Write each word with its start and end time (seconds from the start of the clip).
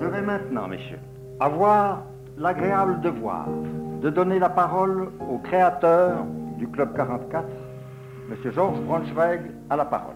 Je 0.00 0.06
vais 0.06 0.22
maintenant, 0.22 0.68
messieurs, 0.68 1.00
avoir 1.40 2.04
l'agréable 2.36 3.00
devoir 3.00 3.48
de 4.00 4.10
donner 4.10 4.38
la 4.38 4.48
parole 4.48 5.10
au 5.28 5.38
créateur 5.38 6.24
du 6.56 6.68
Club 6.68 6.94
44, 6.94 7.44
M. 8.30 8.52
Georges 8.52 8.80
Braunschweig, 8.82 9.40
à 9.68 9.76
la 9.76 9.84
parole. 9.84 10.14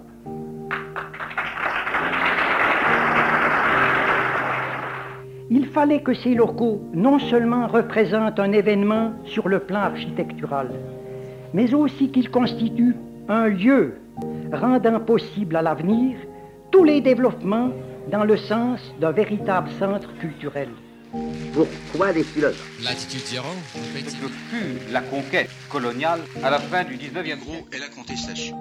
Il 5.51 5.67
fallait 5.67 6.03
que 6.03 6.15
ces 6.15 6.35
locaux 6.35 6.81
non 6.95 7.19
seulement 7.19 7.67
représentent 7.67 8.39
un 8.39 8.53
événement 8.53 9.13
sur 9.25 9.49
le 9.49 9.59
plan 9.59 9.81
architectural, 9.81 10.69
mais 11.55 11.75
aussi 11.75 12.11
qu'ils 12.13 12.31
constituent 12.31 12.97
un 13.29 13.49
lieu 13.49 13.95
rendant 14.53 15.01
possible 15.01 15.57
à 15.57 15.63
l'avenir 15.63 16.17
tous 16.71 16.85
les 16.85 17.01
développements 17.01 17.71
dans 18.11 18.25
le 18.25 18.37
sens 18.37 18.81
d'un 19.01 19.13
véritable 19.13 19.69
centre 19.79 20.13
culturel. 20.19 20.69
Pourquoi 21.53 22.13
des 22.13 22.25
philosophes 22.25 22.83
L'attitude 22.83 23.27
zéro, 23.27 23.49
Ce 23.75 24.27
fut 24.51 24.93
la 24.93 25.03
conquête 25.03 25.51
coloniale 25.69 26.21
à 26.43 26.51
la 26.51 26.59
fin 26.59 26.85
du 26.85 26.97
19e 26.97 27.39
gros 27.41 27.67
et 27.73 27.79
la 27.79 27.89
contestation. 27.89 28.57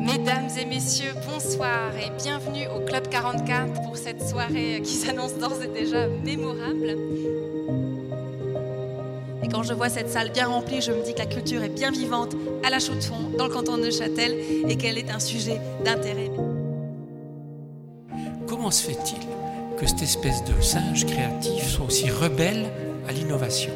Mesdames 0.00 0.50
et 0.60 0.66
messieurs, 0.66 1.14
bonsoir 1.26 1.90
et 1.96 2.10
bienvenue 2.22 2.66
au 2.76 2.80
Club 2.84 3.08
44 3.08 3.82
pour 3.82 3.96
cette 3.96 4.22
soirée 4.22 4.82
qui 4.84 4.92
s'annonce 4.92 5.38
d'ores 5.38 5.62
et 5.62 5.68
déjà 5.68 6.06
mémorable. 6.06 6.96
Quand 9.52 9.62
je 9.62 9.74
vois 9.74 9.90
cette 9.90 10.08
salle 10.08 10.30
bien 10.30 10.48
remplie, 10.48 10.80
je 10.80 10.92
me 10.92 11.04
dis 11.04 11.12
que 11.12 11.18
la 11.18 11.26
culture 11.26 11.62
est 11.62 11.68
bien 11.68 11.90
vivante 11.90 12.34
à 12.64 12.70
la 12.70 12.78
Chaux-de-Fonds, 12.78 13.36
dans 13.36 13.48
le 13.48 13.52
canton 13.52 13.76
de 13.76 13.82
Neuchâtel, 13.82 14.34
et 14.66 14.76
qu'elle 14.76 14.96
est 14.96 15.10
un 15.10 15.18
sujet 15.18 15.60
d'intérêt. 15.84 16.30
Comment 18.46 18.70
se 18.70 18.86
fait-il 18.86 19.18
que 19.76 19.86
cette 19.86 20.02
espèce 20.02 20.42
de 20.44 20.58
singe 20.62 21.04
créatif 21.04 21.68
soit 21.68 21.84
aussi 21.84 22.08
rebelle 22.08 22.64
à 23.06 23.12
l'innovation? 23.12 23.72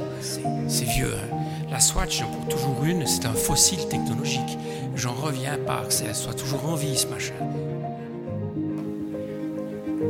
C'est 0.66 0.84
vieux, 0.84 1.12
hein 1.12 1.36
La 1.70 1.78
Swatch, 1.80 2.20
j'en 2.20 2.28
pour 2.28 2.48
toujours 2.48 2.82
une, 2.84 3.06
c'est 3.06 3.26
un 3.26 3.34
fossile 3.34 3.86
technologique. 3.88 4.58
J'en 4.94 5.12
reviens 5.12 5.58
pas 5.58 5.82
que 5.86 5.92
ça 5.92 6.14
soit 6.14 6.34
toujours 6.34 6.66
en 6.70 6.74
vie, 6.74 6.96
ce 6.96 7.06
machin. 7.08 7.34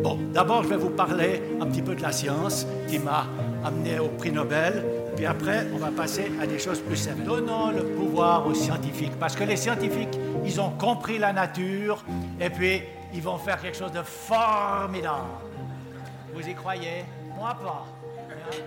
Bon, 0.05 0.17
d'abord, 0.33 0.63
je 0.63 0.69
vais 0.69 0.77
vous 0.77 0.91
parler 0.91 1.43
un 1.61 1.67
petit 1.67 1.83
peu 1.83 1.97
de 1.97 2.03
la 2.03 2.13
science 2.13 2.69
qui 2.89 3.01
m'a 3.01 3.27
amené 3.65 3.99
au 3.99 4.09
prix 4.09 4.31
Nobel. 4.31 4.85
Puis 5.17 5.25
après, 5.25 5.67
on 5.73 5.79
va 5.79 5.91
passer 5.91 6.31
à 6.41 6.47
des 6.47 6.59
choses 6.59 6.81
plus 6.81 6.97
simples. 6.97 7.23
Donnons 7.23 7.71
le 7.71 7.85
pouvoir 7.85 8.47
aux 8.47 8.55
scientifiques, 8.55 9.19
parce 9.19 9.35
que 9.35 9.45
les 9.45 9.57
scientifiques, 9.57 10.19
ils 10.45 10.61
ont 10.61 10.71
compris 10.71 11.19
la 11.19 11.33
nature, 11.33 12.05
et 12.39 12.51
puis 12.51 12.83
ils 13.15 13.23
vont 13.23 13.39
faire 13.39 13.61
quelque 13.61 13.77
chose 13.77 13.93
de 13.93 14.03
formidable. 14.03 15.25
Vous 16.35 16.47
y 16.47 16.55
croyez? 16.55 17.05
Moi 17.35 17.57
pas. 17.63 17.87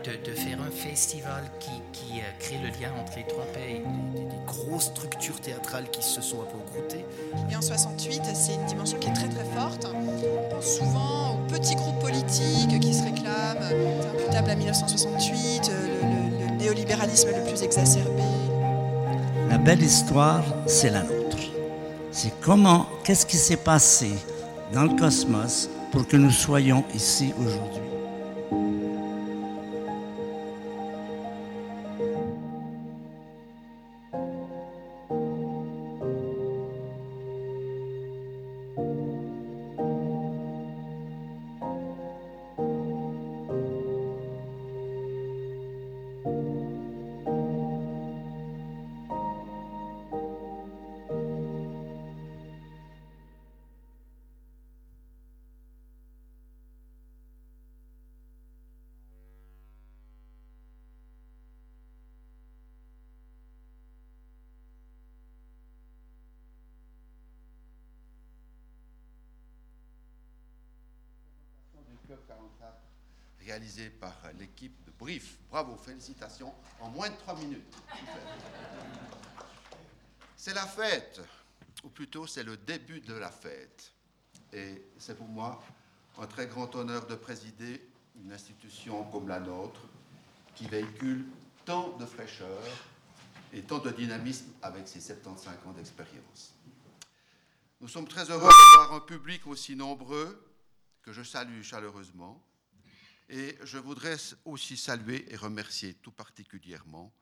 De, 0.04 0.34
faire 0.34 0.58
un 0.62 0.72
festival 0.72 1.44
qui, 1.60 1.72
qui 1.94 2.20
euh, 2.20 2.24
crée 2.38 2.58
le 2.58 2.68
lien 2.68 2.92
entre 3.00 3.14
les 3.16 3.24
trois 3.24 3.46
pays, 3.46 3.82
des, 4.14 4.24
des, 4.24 4.46
grosses 4.46 4.88
structures 4.88 5.40
théâtrales 5.40 5.90
qui 5.90 6.04
se 6.04 6.22
sont 6.22 6.42
un 6.42 6.46
peu 6.46 6.58
groupées. 6.74 7.06
Et 7.50 7.56
en 7.56 7.62
68, 7.62 8.22
c'est 8.34 8.56
une 8.56 8.66
dimension 8.66 9.00
qui 9.00 9.08
est 9.08 9.14
très 9.14 9.30
très 9.30 9.46
forte. 9.56 9.88
On 9.88 10.54
pense 10.54 10.78
souvent 10.80 11.36
aux 11.36 11.48
petits 11.50 11.76
groupes 11.76 12.00
politiques 12.00 12.78
qui 12.82 12.94
se 12.94 13.04
réclament, 13.04 13.70
c'est 14.02 14.22
imputable 14.22 14.50
à 14.50 14.56
1968, 14.56 15.72
le, 15.72 15.74
le, 15.74 16.16
le 16.16 16.19
néolibéralisme 16.60 17.30
le 17.30 17.50
plus 17.50 17.64
exacerbé. 17.64 18.22
La 19.50 19.58
belle 19.58 19.82
histoire, 19.82 20.44
c'est 20.68 20.92
la 20.92 21.02
nôtre. 21.04 21.38
C'est 22.12 22.34
comment, 22.42 22.88
qu'est-ce 23.04 23.26
qui 23.26 23.38
s'est 23.38 23.58
passé 23.58 24.12
dans 24.74 24.84
le 24.84 24.96
cosmos 25.00 25.70
pour 25.92 26.08
que 26.08 26.18
nous 26.18 26.32
soyons 26.32 26.84
ici 26.94 27.34
aujourd'hui? 27.40 27.89
Réalisé 73.40 73.90
par 73.90 74.16
l'équipe 74.38 74.84
de 74.86 74.92
Brief. 74.92 75.38
Bravo, 75.50 75.78
félicitations, 75.78 76.54
en 76.80 76.90
moins 76.90 77.10
de 77.10 77.16
trois 77.16 77.36
minutes. 77.36 77.76
C'est 80.36 80.54
la 80.54 80.66
fête, 80.66 81.22
ou 81.84 81.90
plutôt 81.90 82.26
c'est 82.26 82.44
le 82.44 82.56
début 82.56 83.02
de 83.02 83.14
la 83.14 83.30
fête. 83.30 83.92
Et 84.54 84.86
c'est 84.98 85.18
pour 85.18 85.28
moi 85.28 85.62
un 86.18 86.28
très 86.28 86.48
grand 86.48 86.74
honneur 86.76 87.06
de 87.08 87.16
présider 87.16 87.86
une 88.16 88.32
institution 88.32 89.04
comme 89.12 89.28
la 89.28 89.42
nôtre, 89.42 89.82
qui 90.56 90.66
véhicule 90.66 91.26
tant 91.66 91.98
de 91.98 92.06
fraîcheur 92.06 92.62
et 93.52 93.62
tant 93.62 93.80
de 93.80 93.90
dynamisme 93.90 94.48
avec 94.62 94.88
ses 94.88 95.02
75 95.02 95.54
ans 95.68 95.72
d'expérience. 95.72 96.54
Nous 97.82 97.90
sommes 97.90 98.08
très 98.08 98.32
heureux 98.32 98.50
d'avoir 98.78 98.94
un 98.94 99.02
public 99.02 99.46
aussi 99.46 99.76
nombreux 99.76 100.49
que 101.02 101.14
je 101.14 101.24
salue 101.24 101.62
chaleureusement 101.62 102.46
et 103.30 103.58
je 103.64 103.78
voudrais 103.78 104.18
aussi 104.46 104.76
saluer 104.76 105.32
et 105.32 105.36
remercier 105.36 105.94
tout 105.96 106.12
particulièrement 106.12 107.14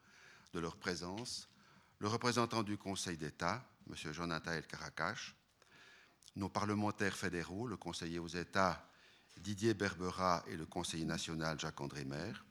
de 0.53 0.59
leur 0.59 0.77
présence 0.77 1.49
le 1.99 2.07
représentant 2.07 2.63
du 2.63 2.77
Conseil 2.77 3.17
d'État, 3.17 3.63
M. 3.89 4.13
Jonathan 4.13 4.51
El 4.51 4.67
Carakache, 4.67 5.35
nos 6.35 6.49
parlementaires 6.49 7.17
fédéraux, 7.17 7.67
le 7.67 7.77
conseiller 7.77 8.19
aux 8.19 8.27
États 8.27 8.87
Didier 9.37 9.73
Berbera 9.73 10.43
et 10.47 10.55
le 10.55 10.65
conseiller 10.65 11.05
national 11.05 11.59
Jacques-André 11.59 12.05
Maire, 12.05 12.45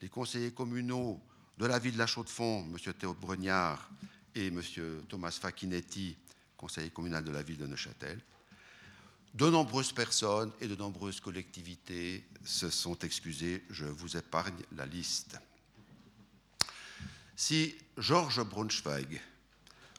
les 0.00 0.08
conseillers 0.08 0.52
communaux 0.52 1.22
de 1.58 1.66
la 1.66 1.78
ville 1.78 1.94
de 1.94 1.98
la 1.98 2.06
Chaux-de-Fonds, 2.06 2.64
M. 2.64 2.94
Théo 2.94 3.14
Bregnard 3.14 3.90
et 4.34 4.48
M. 4.48 4.60
Thomas 5.08 5.30
Facchinetti, 5.30 6.16
conseiller 6.56 6.90
communal 6.90 7.24
de 7.24 7.30
la 7.30 7.42
ville 7.42 7.58
de 7.58 7.66
Neuchâtel, 7.66 8.20
de 9.34 9.48
nombreuses 9.48 9.92
personnes 9.92 10.52
et 10.60 10.68
de 10.68 10.76
nombreuses 10.76 11.20
collectivités 11.20 12.24
se 12.44 12.68
sont 12.70 12.98
excusées. 12.98 13.64
Je 13.70 13.86
vous 13.86 14.16
épargne 14.16 14.62
la 14.76 14.86
liste. 14.86 15.38
Si 17.34 17.74
Georges 17.96 18.44
Braunschweig, 18.44 19.20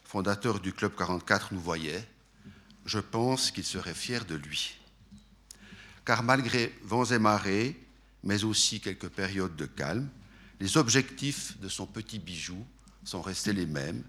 fondateur 0.04 0.60
du 0.60 0.72
Club 0.72 0.96
44, 0.96 1.54
nous 1.54 1.60
voyait, 1.60 2.08
je 2.86 3.00
pense 3.00 3.50
qu'il 3.50 3.64
serait 3.64 3.96
fier 3.96 4.26
de 4.26 4.36
lui. 4.36 4.76
Car 6.06 6.22
malgré 6.22 6.74
vents 6.84 7.06
et 7.06 7.20
marées, 7.20 7.80
mais 8.24 8.44
aussi 8.44 8.80
quelques 8.80 9.10
périodes 9.10 9.56
de 9.56 9.66
calme, 9.66 10.10
les 10.60 10.78
objectifs 10.78 11.58
de 11.60 11.70
son 11.70 11.88
petit 11.88 12.20
bijou 12.20 12.66
sont 13.04 13.22
restés 13.22 13.54
les 13.54 13.66
mêmes, 13.66 14.04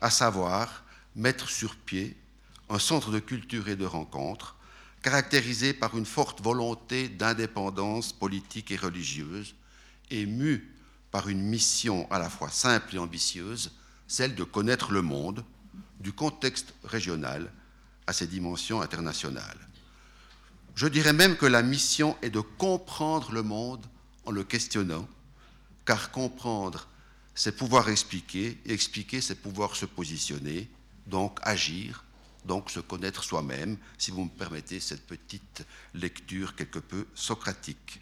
à 0.00 0.10
savoir 0.10 0.84
mettre 1.14 1.48
sur 1.48 1.76
pied 1.76 2.16
un 2.68 2.78
centre 2.78 3.10
de 3.10 3.18
culture 3.18 3.68
et 3.68 3.76
de 3.76 3.84
rencontre 3.84 4.55
caractérisé 5.06 5.72
par 5.72 5.96
une 5.96 6.04
forte 6.04 6.42
volonté 6.42 7.08
d'indépendance 7.08 8.12
politique 8.12 8.72
et 8.72 8.76
religieuse 8.76 9.54
et 10.10 10.26
mu 10.26 10.74
par 11.12 11.28
une 11.28 11.42
mission 11.42 12.10
à 12.10 12.18
la 12.18 12.28
fois 12.28 12.50
simple 12.50 12.96
et 12.96 12.98
ambitieuse, 12.98 13.70
celle 14.08 14.34
de 14.34 14.42
connaître 14.42 14.90
le 14.90 15.02
monde, 15.02 15.44
du 16.00 16.12
contexte 16.12 16.74
régional 16.82 17.52
à 18.08 18.12
ses 18.12 18.26
dimensions 18.26 18.80
internationales. 18.80 19.68
Je 20.74 20.88
dirais 20.88 21.12
même 21.12 21.36
que 21.36 21.46
la 21.46 21.62
mission 21.62 22.16
est 22.20 22.30
de 22.30 22.40
comprendre 22.40 23.30
le 23.30 23.44
monde 23.44 23.86
en 24.24 24.32
le 24.32 24.42
questionnant, 24.42 25.06
car 25.84 26.10
comprendre, 26.10 26.88
c'est 27.32 27.56
pouvoir 27.56 27.90
expliquer, 27.90 28.58
expliquer, 28.66 29.20
c'est 29.20 29.40
pouvoir 29.40 29.76
se 29.76 29.86
positionner, 29.86 30.68
donc 31.06 31.38
agir, 31.42 32.02
donc 32.46 32.70
se 32.70 32.80
connaître 32.80 33.24
soi-même, 33.24 33.76
si 33.98 34.10
vous 34.10 34.24
me 34.24 34.30
permettez 34.30 34.80
cette 34.80 35.06
petite 35.06 35.64
lecture 35.94 36.54
quelque 36.54 36.78
peu 36.78 37.06
socratique. 37.14 38.00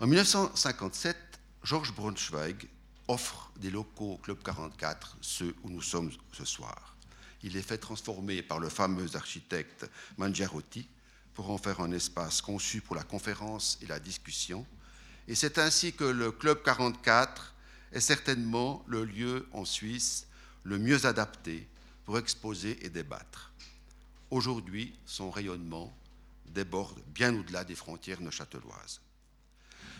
En 0.00 0.06
1957, 0.06 1.16
Georges 1.62 1.94
Braunschweig 1.94 2.68
offre 3.08 3.50
des 3.56 3.70
locaux 3.70 4.14
au 4.14 4.16
Club 4.18 4.42
44, 4.42 5.16
ceux 5.20 5.54
où 5.62 5.70
nous 5.70 5.82
sommes 5.82 6.10
ce 6.32 6.44
soir. 6.44 6.96
Il 7.42 7.52
les 7.52 7.62
fait 7.62 7.78
transformer 7.78 8.42
par 8.42 8.58
le 8.58 8.68
fameux 8.68 9.14
architecte 9.14 9.88
Mangiarotti 10.18 10.88
pour 11.34 11.50
en 11.50 11.58
faire 11.58 11.80
un 11.80 11.92
espace 11.92 12.42
conçu 12.42 12.80
pour 12.80 12.96
la 12.96 13.04
conférence 13.04 13.78
et 13.82 13.86
la 13.86 14.00
discussion. 14.00 14.66
Et 15.28 15.34
c'est 15.34 15.58
ainsi 15.58 15.92
que 15.92 16.04
le 16.04 16.32
Club 16.32 16.62
44 16.62 17.54
est 17.92 18.00
certainement 18.00 18.84
le 18.86 19.04
lieu 19.04 19.48
en 19.52 19.64
Suisse 19.64 20.26
le 20.64 20.78
mieux 20.78 21.06
adapté 21.06 21.68
pour 22.06 22.18
exposer 22.18 22.86
et 22.86 22.88
débattre. 22.88 23.52
Aujourd'hui, 24.30 24.96
son 25.04 25.30
rayonnement 25.30 25.92
déborde 26.46 27.02
bien 27.08 27.34
au-delà 27.34 27.64
des 27.64 27.74
frontières 27.74 28.20
neuchâteloises. 28.20 29.00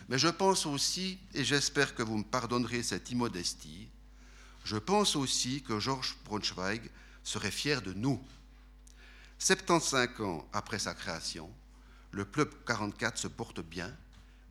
Mais 0.09 0.19
je 0.19 0.29
pense 0.29 0.67
aussi, 0.67 1.19
et 1.35 1.45
j'espère 1.45 1.97
que 1.97 2.05
vous 2.05 2.19
me 2.19 2.25
pardonnerez 2.25 2.85
cette 2.85 3.11
immodestie, 3.11 3.89
je 4.65 4.77
pense 4.77 5.17
aussi 5.17 5.63
que 5.63 5.81
Georges 5.81 6.17
Braunschweig 6.25 6.91
serait 7.25 7.51
fier 7.51 7.83
de 7.83 7.93
nous. 7.93 8.21
75 9.39 10.21
ans 10.21 10.49
après 10.53 10.79
sa 10.79 10.95
création, 10.95 11.51
le 12.13 12.25
Club 12.25 12.51
44 12.67 13.19
se 13.19 13.29
porte 13.29 13.61
bien 13.61 13.95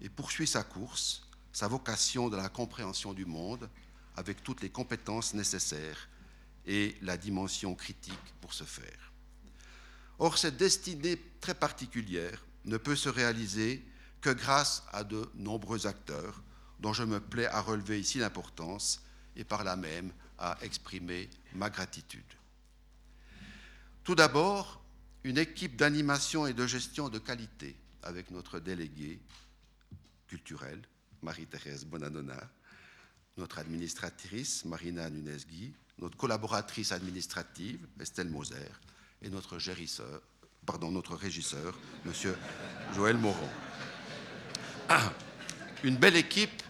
et 0.01 0.09
poursuit 0.09 0.47
sa 0.47 0.63
course, 0.63 1.25
sa 1.53 1.69
vocation 1.69 2.29
de 2.29 2.35
la 2.35 2.49
compréhension 2.49 3.13
du 3.13 3.25
monde, 3.25 3.69
avec 4.17 4.43
toutes 4.43 4.61
les 4.61 4.69
compétences 4.69 5.33
nécessaires 5.33 6.09
et 6.65 6.97
la 7.01 7.17
dimension 7.17 7.75
critique 7.75 8.33
pour 8.41 8.53
ce 8.53 8.63
faire. 8.63 9.13
Or, 10.17 10.37
cette 10.37 10.57
destinée 10.57 11.21
très 11.41 11.55
particulière 11.55 12.43
ne 12.65 12.77
peut 12.77 12.95
se 12.95 13.09
réaliser 13.09 13.85
que 14.21 14.29
grâce 14.29 14.83
à 14.91 15.03
de 15.03 15.29
nombreux 15.35 15.87
acteurs 15.87 16.41
dont 16.79 16.93
je 16.93 17.03
me 17.03 17.19
plais 17.19 17.47
à 17.47 17.61
relever 17.61 17.99
ici 17.99 18.17
l'importance 18.17 19.03
et 19.35 19.43
par 19.43 19.63
là 19.63 19.75
même 19.75 20.11
à 20.37 20.57
exprimer 20.61 21.29
ma 21.53 21.69
gratitude. 21.69 22.23
Tout 24.03 24.15
d'abord, 24.15 24.83
une 25.23 25.37
équipe 25.37 25.75
d'animation 25.75 26.45
et 26.45 26.53
de 26.53 26.67
gestion 26.67 27.09
de 27.09 27.19
qualité 27.19 27.75
avec 28.03 28.31
notre 28.31 28.59
déléguée 28.59 29.19
culturelle, 30.27 30.81
Marie-Thérèse 31.21 31.85
Bonanona, 31.85 32.49
notre 33.37 33.59
administratrice, 33.59 34.65
Marina 34.65 35.09
Nunez-Guy, 35.09 35.73
notre 35.99 36.17
collaboratrice 36.17 36.91
administrative, 36.91 37.79
Estelle 37.99 38.29
Moser, 38.29 38.69
et 39.21 39.29
notre 39.29 39.59
gérisseur, 39.59 40.21
pardon, 40.65 40.91
notre 40.91 41.15
régisseur, 41.15 41.77
M. 42.05 42.13
Joël 42.93 43.17
Moron. 43.17 43.49
Ah, 44.89 45.13
une 45.83 45.95
belle 45.95 46.15
équipe, 46.15 46.63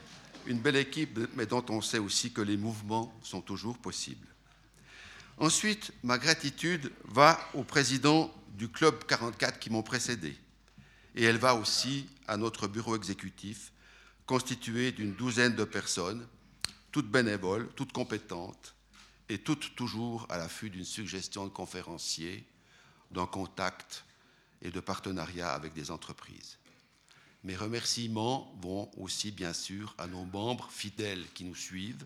une 0.46 0.60
belle 0.60 0.76
équipe, 0.76 1.20
mais 1.36 1.46
dont 1.46 1.66
on 1.70 1.82
sait 1.82 2.00
aussi 2.00 2.32
que 2.32 2.42
les 2.42 2.58
mouvements 2.58 3.14
sont 3.24 3.42
toujours 3.42 3.78
possibles. 3.78 4.28
Ensuite, 5.38 5.92
ma 6.04 6.18
gratitude 6.18 6.92
va 7.06 7.40
au 7.54 7.64
président 7.64 8.34
du 8.54 8.70
Club 8.70 9.04
44 9.06 9.60
qui 9.60 9.70
m'ont 9.70 9.84
précédé, 9.84 10.38
et 11.16 11.24
elle 11.24 11.38
va 11.38 11.56
aussi 11.56 12.08
à 12.28 12.38
notre 12.38 12.68
bureau 12.68 12.96
exécutif, 12.96 13.72
constitué 14.26 14.92
d'une 14.92 15.14
douzaine 15.14 15.56
de 15.56 15.64
personnes, 15.64 16.26
toutes 16.92 17.10
bénévoles, 17.10 17.68
toutes 17.76 17.92
compétentes, 17.92 18.75
et 19.30 19.40
toutes 19.40 19.76
toujours 19.76 20.28
à 20.30 20.38
l'affût 20.38 20.70
d'une 20.70 20.86
suggestion 20.86 21.46
de 21.46 21.50
conférencier, 21.50 22.46
d'un 23.12 23.26
contact 23.26 24.06
et 24.62 24.72
de 24.72 24.80
partenariat 24.80 25.52
avec 25.52 25.74
des 25.74 25.92
entreprises. 25.92 26.58
Mes 27.44 27.56
remerciements 27.56 28.52
vont 28.62 28.90
aussi, 28.98 29.32
bien 29.32 29.54
sûr, 29.54 29.94
à 29.98 30.08
nos 30.08 30.26
membres 30.26 30.70
fidèles 30.72 31.26
qui 31.34 31.44
nous 31.44 31.56
suivent. 31.56 32.06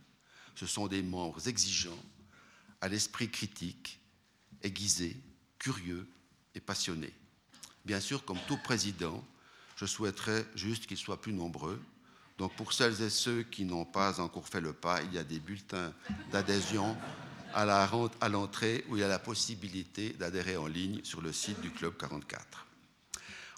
Ce 0.56 0.66
sont 0.66 0.88
des 0.88 1.01
membres 1.01 1.48
exigeants, 1.48 2.04
à 2.81 2.89
l'esprit 2.89 3.30
critique, 3.30 4.00
aiguisé, 4.62 5.15
curieux 5.57 6.10
et 6.56 6.60
passionné. 6.60 7.13
Bien 7.86 8.01
sûr, 8.01 8.25
comme 8.25 8.39
tout 8.48 8.57
président, 8.57 9.24
je 9.77 9.86
souhaiterais 9.86 10.45
juste 10.56 10.88
qu'ils 10.88 10.98
soient 10.98 11.22
plus 11.22 11.31
nombreux, 11.31 11.81
donc 12.39 12.56
pour 12.56 12.71
celles 12.71 13.01
et 13.01 13.09
ceux 13.09 13.44
qui 13.44 13.65
n'ont 13.65 13.83
pas 13.83 14.21
encore 14.21 14.47
fait 14.47 14.62
le 14.62 14.71
pas, 14.71 15.01
il 15.03 15.13
y 15.13 15.18
a 15.18 15.25
des 15.25 15.39
bulletins 15.39 15.94
d'adhésion 16.31 16.95
à 17.53 18.30
l'entrée 18.30 18.86
où 18.88 18.95
il 18.95 19.01
y 19.01 19.03
a 19.03 19.09
la 19.09 19.19
possibilité 19.19 20.12
d'adhérer 20.12 20.56
en 20.56 20.68
ligne 20.68 21.03
sur 21.03 21.21
le 21.21 21.33
site 21.33 21.59
du 21.59 21.69
Club 21.69 21.97
44. 21.97 22.65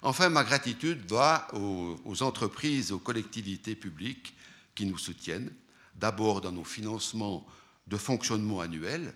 Enfin, 0.02 0.30
ma 0.30 0.42
gratitude 0.42 1.08
va 1.08 1.46
aux, 1.54 2.22
entreprises, 2.24 2.90
aux 2.90 2.98
collectivités 2.98 3.76
publiques 3.76 4.34
qui 4.74 4.84
nous 4.84 4.98
soutiennent, 4.98 5.52
d'abord 5.94 6.40
dans 6.40 6.50
nos 6.50 6.64
financements 6.64 7.46
de 7.86 7.96
fonctionnement 7.96 8.60
annuels, 8.60 9.14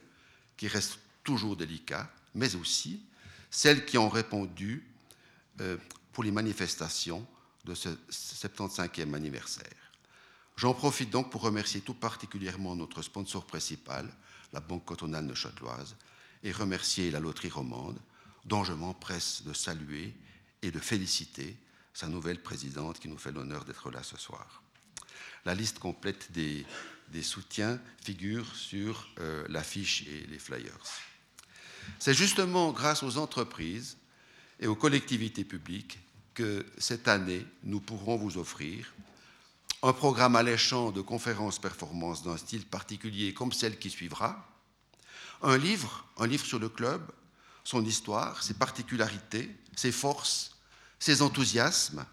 qui 0.57 0.69
restent 0.69 1.01
toujours 1.25 1.57
délicats, 1.57 2.09
mais 2.37 2.55
aussi 2.55 3.03
celles 3.51 3.85
qui 3.85 3.99
ont 3.99 4.09
répondu 4.09 4.87
euh, 5.61 5.77
pour 6.13 6.23
les 6.23 6.31
manifestations 6.31 7.27
de 7.67 7.75
ce 7.75 7.89
75e 8.11 9.13
anniversaire. 9.15 9.93
J'en 10.57 10.73
profite 10.73 11.11
donc 11.11 11.31
pour 11.31 11.43
remercier 11.43 11.83
tout 11.83 11.95
particulièrement 11.95 12.75
notre 12.75 13.03
sponsor 13.03 13.45
principal, 13.45 14.09
la 14.53 14.61
Banque 14.61 14.87
cantonale 14.87 15.27
neuchâteloise, 15.27 15.97
et 16.43 16.53
remercier 16.53 17.11
la 17.11 17.21
Loterie 17.21 17.51
romande, 17.51 17.99
dont 18.45 18.65
je 18.65 18.73
m'empresse 18.73 19.43
de 19.43 19.53
saluer 19.53 20.15
et 20.63 20.71
de 20.71 20.79
féliciter 20.79 21.59
sa 21.93 22.09
nouvelle 22.09 22.41
présidente 22.41 23.01
qui 23.01 23.09
nous 23.09 23.19
fait 23.19 23.33
l'honneur 23.33 23.65
d'être 23.65 23.91
là 23.91 24.03
ce 24.03 24.17
soir. 24.17 24.63
La 25.45 25.55
liste 25.55 25.79
complète 25.79 26.31
des, 26.33 26.65
soutiens 27.23 27.81
figure 28.03 28.55
sur 28.55 29.09
euh, 29.19 29.45
l'affiche 29.49 30.07
et 30.07 30.27
les 30.29 30.39
flyers. 30.39 30.79
C'est 31.99 32.15
justement 32.15 32.73
grâce 32.73 33.03
aux 33.03 33.19
entreprises 33.19 33.97
et 34.61 34.67
aux 34.67 34.77
collectivités 34.77 35.45
publiques 35.45 35.99
que 36.37 36.67
cette 36.77 37.09
année, 37.09 37.45
nous 37.65 37.81
pourrons 37.81 38.17
vous 38.17 38.37
offrir 38.37 38.93
un 39.83 39.93
programme 39.95 40.37
alléchant 40.37 40.93
de 40.93 41.01
conférences 41.01 41.59
performances 41.59 42.23
d'un 42.23 42.37
style 42.37 42.67
particulier 42.67 43.33
comme 43.33 43.53
celle 43.53 43.79
qui 43.79 43.89
suivra, 43.89 44.47
un 45.43 45.57
livre, 45.57 46.05
un 46.19 46.27
livre 46.27 46.45
sur 46.45 46.59
le 46.59 46.69
club, 46.69 47.03
son 47.65 47.85
histoire, 47.85 48.43
ses 48.43 48.55
particularités, 48.55 49.51
ses 49.75 49.93
forces, 49.93 50.57
ses 50.99 51.23
enthousiasmes. 51.23 52.05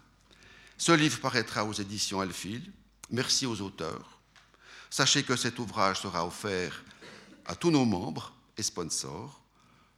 Ce 0.78 0.92
livre 0.92 1.20
paraîtra 1.20 1.64
aux 1.64 1.72
éditions 1.72 2.20
Alphil. 2.20 2.72
Merci 3.10 3.44
aux 3.44 3.60
auteurs. 3.60 4.18
Sachez 4.88 5.22
que 5.22 5.36
cet 5.36 5.58
ouvrage 5.58 6.00
sera 6.00 6.26
offert 6.26 6.82
à 7.44 7.54
tous 7.54 7.70
nos 7.70 7.84
membres 7.84 8.32
et 8.56 8.62
sponsors. 8.62 9.42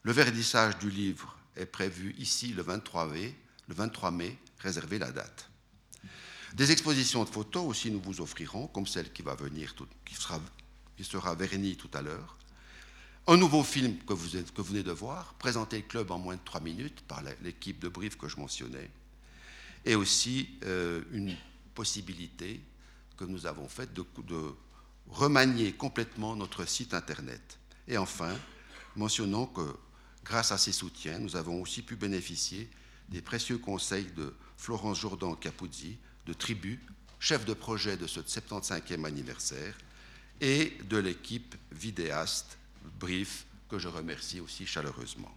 Le 0.02 0.12
verdissage 0.12 0.78
du 0.78 0.90
livre 0.90 1.36
est 1.54 1.66
prévu 1.66 2.14
ici 2.18 2.48
le 2.48 2.62
23 2.62 3.06
mai 3.06 3.36
le 3.68 3.74
23 3.74 4.10
mai, 4.10 4.38
réservez 4.58 4.98
la 4.98 5.10
date. 5.10 5.50
Des 6.54 6.72
expositions 6.72 7.24
de 7.24 7.28
photos 7.28 7.66
aussi 7.66 7.90
nous 7.90 8.00
vous 8.00 8.20
offrirons, 8.20 8.66
comme 8.68 8.86
celle 8.86 9.12
qui 9.12 9.22
va 9.22 9.34
venir, 9.34 9.74
sera, 10.12 11.34
vernie 11.34 11.76
tout 11.76 11.90
à 11.92 12.02
l'heure. 12.02 12.36
Un 13.26 13.36
nouveau 13.36 13.64
film 13.64 13.98
que 14.06 14.12
vous, 14.12 14.28
venez 14.58 14.82
de 14.82 14.92
voir, 14.92 15.34
présenter 15.34 15.76
le 15.78 15.82
club 15.82 16.10
en 16.12 16.18
moins 16.18 16.36
de 16.36 16.40
trois 16.44 16.60
minutes 16.60 17.02
par 17.02 17.22
l'équipe 17.42 17.80
de 17.80 17.88
brief 17.88 18.16
que 18.16 18.28
je 18.28 18.36
mentionnais. 18.36 18.88
Et 19.84 19.96
aussi 19.96 20.48
euh, 20.64 21.02
une 21.12 21.36
possibilité 21.74 22.60
que 23.16 23.24
nous 23.24 23.46
avons 23.46 23.68
faite 23.68 23.92
de, 23.92 24.04
de 24.26 24.54
remanier 25.08 25.72
complètement 25.72 26.36
notre 26.36 26.66
site 26.66 26.94
Internet. 26.94 27.58
Et 27.88 27.98
enfin, 27.98 28.34
mentionnons 28.94 29.46
que 29.46 29.76
grâce 30.24 30.52
à 30.52 30.58
ces 30.58 30.72
soutiens, 30.72 31.18
nous 31.18 31.36
avons 31.36 31.60
aussi 31.60 31.82
pu 31.82 31.96
bénéficier 31.96 32.70
des 33.08 33.22
précieux 33.22 33.58
conseils 33.58 34.10
de 34.16 34.34
Florence 34.56 35.00
Jourdan 35.00 35.34
Capuzzi, 35.34 35.98
de 36.26 36.32
Tribu, 36.32 36.80
chef 37.18 37.44
de 37.44 37.54
projet 37.54 37.96
de 37.96 38.06
ce 38.06 38.20
75e 38.20 39.04
anniversaire, 39.04 39.76
et 40.40 40.76
de 40.88 40.98
l'équipe 40.98 41.54
vidéaste 41.72 42.58
Brief, 43.00 43.46
que 43.68 43.78
je 43.78 43.88
remercie 43.88 44.40
aussi 44.40 44.66
chaleureusement. 44.66 45.34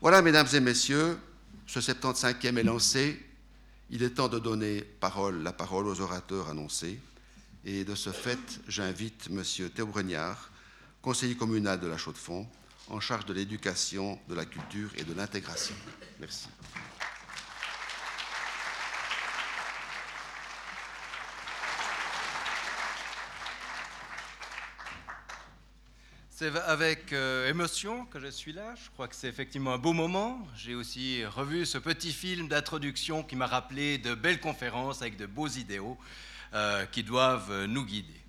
Voilà, 0.00 0.22
mesdames 0.22 0.48
et 0.52 0.60
messieurs, 0.60 1.18
ce 1.66 1.80
75e 1.80 2.56
est 2.56 2.62
lancé. 2.62 3.24
Il 3.90 4.02
est 4.02 4.10
temps 4.10 4.28
de 4.28 4.38
donner 4.38 4.84
la 5.42 5.52
parole 5.52 5.86
aux 5.86 6.00
orateurs 6.00 6.48
annoncés. 6.48 7.00
Et 7.64 7.84
de 7.84 7.94
ce 7.94 8.10
fait, 8.10 8.60
j'invite 8.68 9.28
M. 9.30 9.42
Théo 9.70 9.86
Bregnard, 9.86 10.50
conseiller 11.02 11.36
communal 11.36 11.80
de 11.80 11.86
la 11.86 11.96
Chaux-de-Fonds, 11.96 12.48
en 12.88 13.00
charge 13.00 13.26
de 13.26 13.34
l'éducation, 13.34 14.18
de 14.28 14.34
la 14.34 14.44
culture 14.44 14.90
et 14.96 15.04
de 15.04 15.14
l'intégration. 15.14 15.74
Merci. 16.20 16.48
C'est 26.30 26.54
avec 26.54 27.14
euh, 27.14 27.48
émotion 27.48 28.04
que 28.06 28.20
je 28.20 28.26
suis 28.26 28.52
là. 28.52 28.74
Je 28.74 28.90
crois 28.90 29.08
que 29.08 29.14
c'est 29.16 29.28
effectivement 29.28 29.72
un 29.72 29.78
beau 29.78 29.94
moment. 29.94 30.46
J'ai 30.54 30.74
aussi 30.74 31.24
revu 31.24 31.64
ce 31.64 31.78
petit 31.78 32.12
film 32.12 32.46
d'introduction 32.46 33.22
qui 33.22 33.36
m'a 33.36 33.46
rappelé 33.46 33.96
de 33.96 34.14
belles 34.14 34.40
conférences 34.40 35.00
avec 35.00 35.16
de 35.16 35.24
beaux 35.24 35.48
idéaux. 35.48 35.96
euh, 36.54 36.86
qui 36.86 37.02
doivent 37.02 37.66
nous 37.66 37.84
guider. 37.84 38.20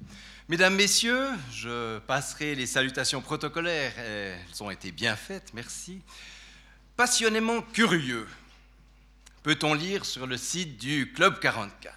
Mesdames, 0.50 0.75
Messieurs, 0.75 1.27
je 1.51 2.00
passerai 2.00 2.56
les 2.56 2.68
salutations 2.68 3.20
protocolaires, 3.20 3.92
elles 4.00 4.63
ont 4.63 4.72
été 4.72 4.94
bien 4.94 5.18
faites, 5.18 5.54
merci. 5.54 6.00
Passionnément 6.96 7.62
curieux, 7.62 8.25
peut-on 9.44 9.74
lire 9.74 10.06
sur 10.06 10.25
le 10.25 10.38
site 10.38 10.77
du 10.77 11.12
Club 11.12 11.42
44. 11.42 11.94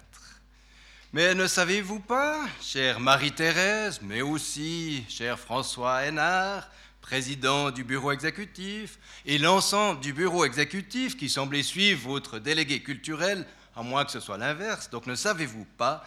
Mais 1.13 1.33
ne 1.33 1.47
savez-vous 1.47 2.01
pas, 2.01 2.45
chère 2.61 2.99
Marie-Thérèse, 2.99 4.01
mais 4.01 4.21
aussi 4.21 5.05
cher 5.07 5.39
François 5.39 6.05
Hénard, 6.05 6.69
président 6.99 7.71
du 7.71 7.85
bureau 7.85 8.11
exécutif, 8.11 8.99
et 9.25 9.37
l'ensemble 9.37 10.01
du 10.01 10.11
bureau 10.11 10.43
exécutif 10.43 11.15
qui 11.15 11.29
semblait 11.29 11.63
suivre 11.63 12.09
votre 12.09 12.37
délégué 12.37 12.81
culturel, 12.81 13.45
à 13.77 13.81
moins 13.81 14.03
que 14.03 14.11
ce 14.11 14.19
soit 14.19 14.37
l'inverse, 14.37 14.89
donc 14.89 15.07
ne 15.07 15.15
savez-vous 15.15 15.63
pas 15.77 16.05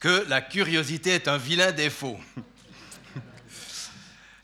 que 0.00 0.24
la 0.28 0.40
curiosité 0.40 1.10
est 1.10 1.28
un 1.28 1.38
vilain 1.38 1.72
défaut 1.72 2.18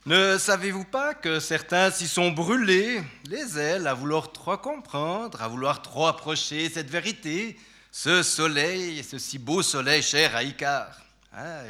Ne 0.05 0.37
savez-vous 0.37 0.85
pas 0.85 1.15
que 1.15 1.39
certains 1.39 1.93
s'y 1.93 2.09
sont 2.09 2.33
brûlés 2.33 3.01
les 3.29 3.57
ailes 3.57 3.87
à 3.87 3.95
vouloir 3.95 4.33
trop 4.33 4.57
comprendre, 4.57 5.41
à 5.41 5.47
vouloir 5.47 5.81
trop 5.81 6.09
approcher 6.09 6.69
cette 6.69 6.91
vérité 6.91 7.57
ce 7.93 8.23
soleil, 8.23 9.05
ce 9.05 9.19
si 9.19 9.39
beau 9.39 9.63
soleil 9.63 10.03
cher 10.03 10.35
à 10.35 10.43
Icar? 10.43 10.89
Hein, 11.33 11.63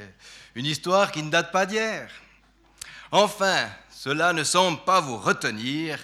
une 0.55 0.67
histoire 0.67 1.12
qui 1.12 1.23
ne 1.23 1.31
date 1.31 1.53
pas 1.53 1.67
d'hier. 1.67 2.09
Enfin, 3.11 3.69
cela 3.91 4.33
ne 4.33 4.45
semble 4.45 4.83
pas 4.85 5.01
vous 5.01 5.19
retenir 5.19 5.99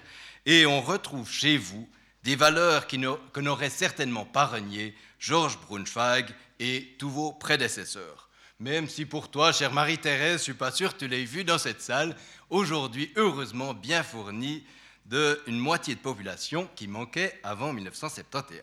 et 0.44 0.66
on 0.66 0.82
retrouve 0.82 1.30
chez 1.30 1.56
vous 1.56 1.88
des 2.24 2.36
valeurs 2.36 2.86
qui 2.86 3.00
que 3.32 3.40
n'auraient 3.40 3.70
certainement 3.70 4.26
pas 4.26 4.46
renié 4.46 4.94
Georges 5.18 5.58
Braunschweig 5.60 6.26
et 6.60 6.94
tous 6.98 7.10
vos 7.10 7.32
prédécesseurs. 7.32 8.28
Même 8.60 8.88
si 8.88 9.04
pour 9.04 9.30
toi, 9.30 9.52
chère 9.52 9.72
Marie-Thérèse, 9.72 10.38
je 10.38 10.44
suis 10.44 10.54
pas 10.54 10.72
sûr 10.72 10.94
que 10.94 10.98
tu 10.98 11.08
l'aies 11.08 11.24
vu 11.24 11.44
dans 11.44 11.58
cette 11.58 11.80
salle, 11.80 12.16
aujourd'hui 12.50 13.12
heureusement 13.16 13.74
bien 13.74 14.02
fournie 14.02 14.64
d'une 15.06 15.58
moitié 15.58 15.94
de 15.94 16.00
population 16.00 16.68
qui 16.74 16.88
manquait 16.88 17.38
avant 17.42 17.72
1971. 17.72 18.60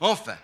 Enfin, 0.00 0.36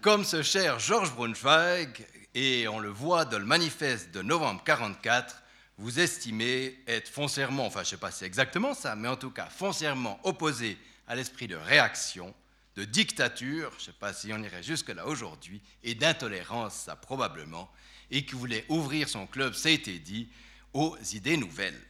comme 0.00 0.24
ce 0.24 0.42
cher 0.42 0.78
Georges 0.78 1.12
Braunschweig, 1.14 2.06
et 2.34 2.68
on 2.68 2.78
le 2.78 2.90
voit 2.90 3.24
dans 3.24 3.38
le 3.38 3.46
manifeste 3.46 4.10
de 4.12 4.22
novembre 4.22 4.62
44, 4.64 5.42
vous 5.78 6.00
estimez 6.00 6.78
être 6.86 7.08
foncièrement, 7.08 7.66
enfin 7.66 7.80
je 7.80 7.88
ne 7.88 7.90
sais 7.90 7.96
pas 7.96 8.10
si 8.10 8.18
c'est 8.18 8.26
exactement 8.26 8.74
ça, 8.74 8.94
mais 8.96 9.08
en 9.08 9.16
tout 9.16 9.30
cas 9.30 9.46
foncièrement 9.46 10.18
opposé 10.22 10.78
à 11.06 11.14
l'esprit 11.14 11.48
de 11.48 11.56
réaction, 11.56 12.34
de 12.76 12.84
dictature, 12.84 13.70
je 13.72 13.76
ne 13.76 13.86
sais 13.86 13.98
pas 13.98 14.12
si 14.12 14.32
on 14.32 14.42
irait 14.42 14.62
jusque-là 14.62 15.06
aujourd'hui, 15.06 15.60
et 15.82 15.94
d'intolérance, 15.94 16.74
ça 16.74 16.96
probablement, 16.96 17.70
et 18.10 18.24
qui 18.24 18.34
voulait 18.34 18.64
ouvrir 18.68 19.08
son 19.08 19.26
club, 19.26 19.54
ça 19.54 19.68
a 19.68 19.72
été 19.72 19.98
dit, 19.98 20.28
aux 20.72 20.96
idées 21.12 21.36
nouvelles. 21.36 21.80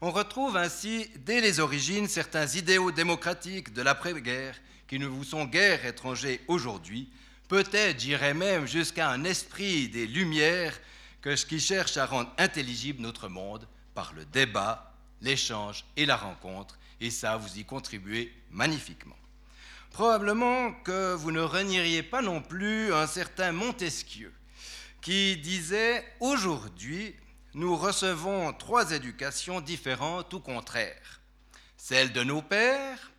On 0.00 0.10
retrouve 0.10 0.56
ainsi, 0.56 1.10
dès 1.16 1.40
les 1.40 1.60
origines, 1.60 2.08
certains 2.08 2.46
idéaux 2.46 2.92
démocratiques 2.92 3.72
de 3.72 3.82
l'après-guerre 3.82 4.56
qui 4.86 4.98
ne 4.98 5.06
vous 5.06 5.24
sont 5.24 5.46
guère 5.46 5.84
étrangers 5.84 6.40
aujourd'hui, 6.46 7.10
Peut-être 7.48 8.00
j'irais 8.00 8.34
même 8.34 8.66
jusqu'à 8.66 9.08
un 9.10 9.24
esprit 9.24 9.88
des 9.88 10.06
Lumières 10.06 10.78
qui 11.48 11.60
cherche 11.60 11.96
à 11.96 12.06
rendre 12.06 12.32
intelligible 12.38 13.02
notre 13.02 13.28
monde 13.28 13.66
par 13.94 14.12
le 14.12 14.24
débat, 14.26 14.92
l'échange 15.20 15.84
et 15.96 16.06
la 16.06 16.16
rencontre, 16.16 16.78
et 17.00 17.10
ça, 17.10 17.36
vous 17.36 17.58
y 17.58 17.64
contribuez 17.64 18.32
magnifiquement. 18.50 19.16
Probablement 19.90 20.72
que 20.84 21.14
vous 21.14 21.32
ne 21.32 21.40
renieriez 21.40 22.02
pas 22.02 22.22
non 22.22 22.42
plus 22.42 22.92
un 22.92 23.06
certain 23.06 23.52
Montesquieu, 23.52 24.32
qui 25.00 25.36
disait 25.38 26.04
Aujourd'hui, 26.20 27.14
nous 27.54 27.76
recevons 27.76 28.52
trois 28.52 28.92
éducations 28.92 29.60
différentes 29.60 30.34
ou 30.34 30.40
contraires. 30.40 31.20
Celle 31.76 32.12
de 32.12 32.22
nos 32.22 32.42
pères, 32.42 33.12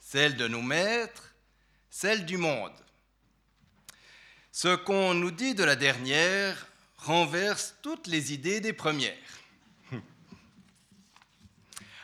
celle 0.00 0.36
de 0.36 0.48
nos 0.48 0.62
maîtres, 0.62 1.34
celle 1.90 2.26
du 2.26 2.36
monde. 2.36 2.72
Ce 4.52 4.74
qu'on 4.74 5.14
nous 5.14 5.30
dit 5.30 5.54
de 5.54 5.62
la 5.62 5.76
dernière 5.76 6.66
renverse 6.96 7.76
toutes 7.82 8.08
les 8.08 8.32
idées 8.32 8.60
des 8.60 8.72
premières. 8.72 9.14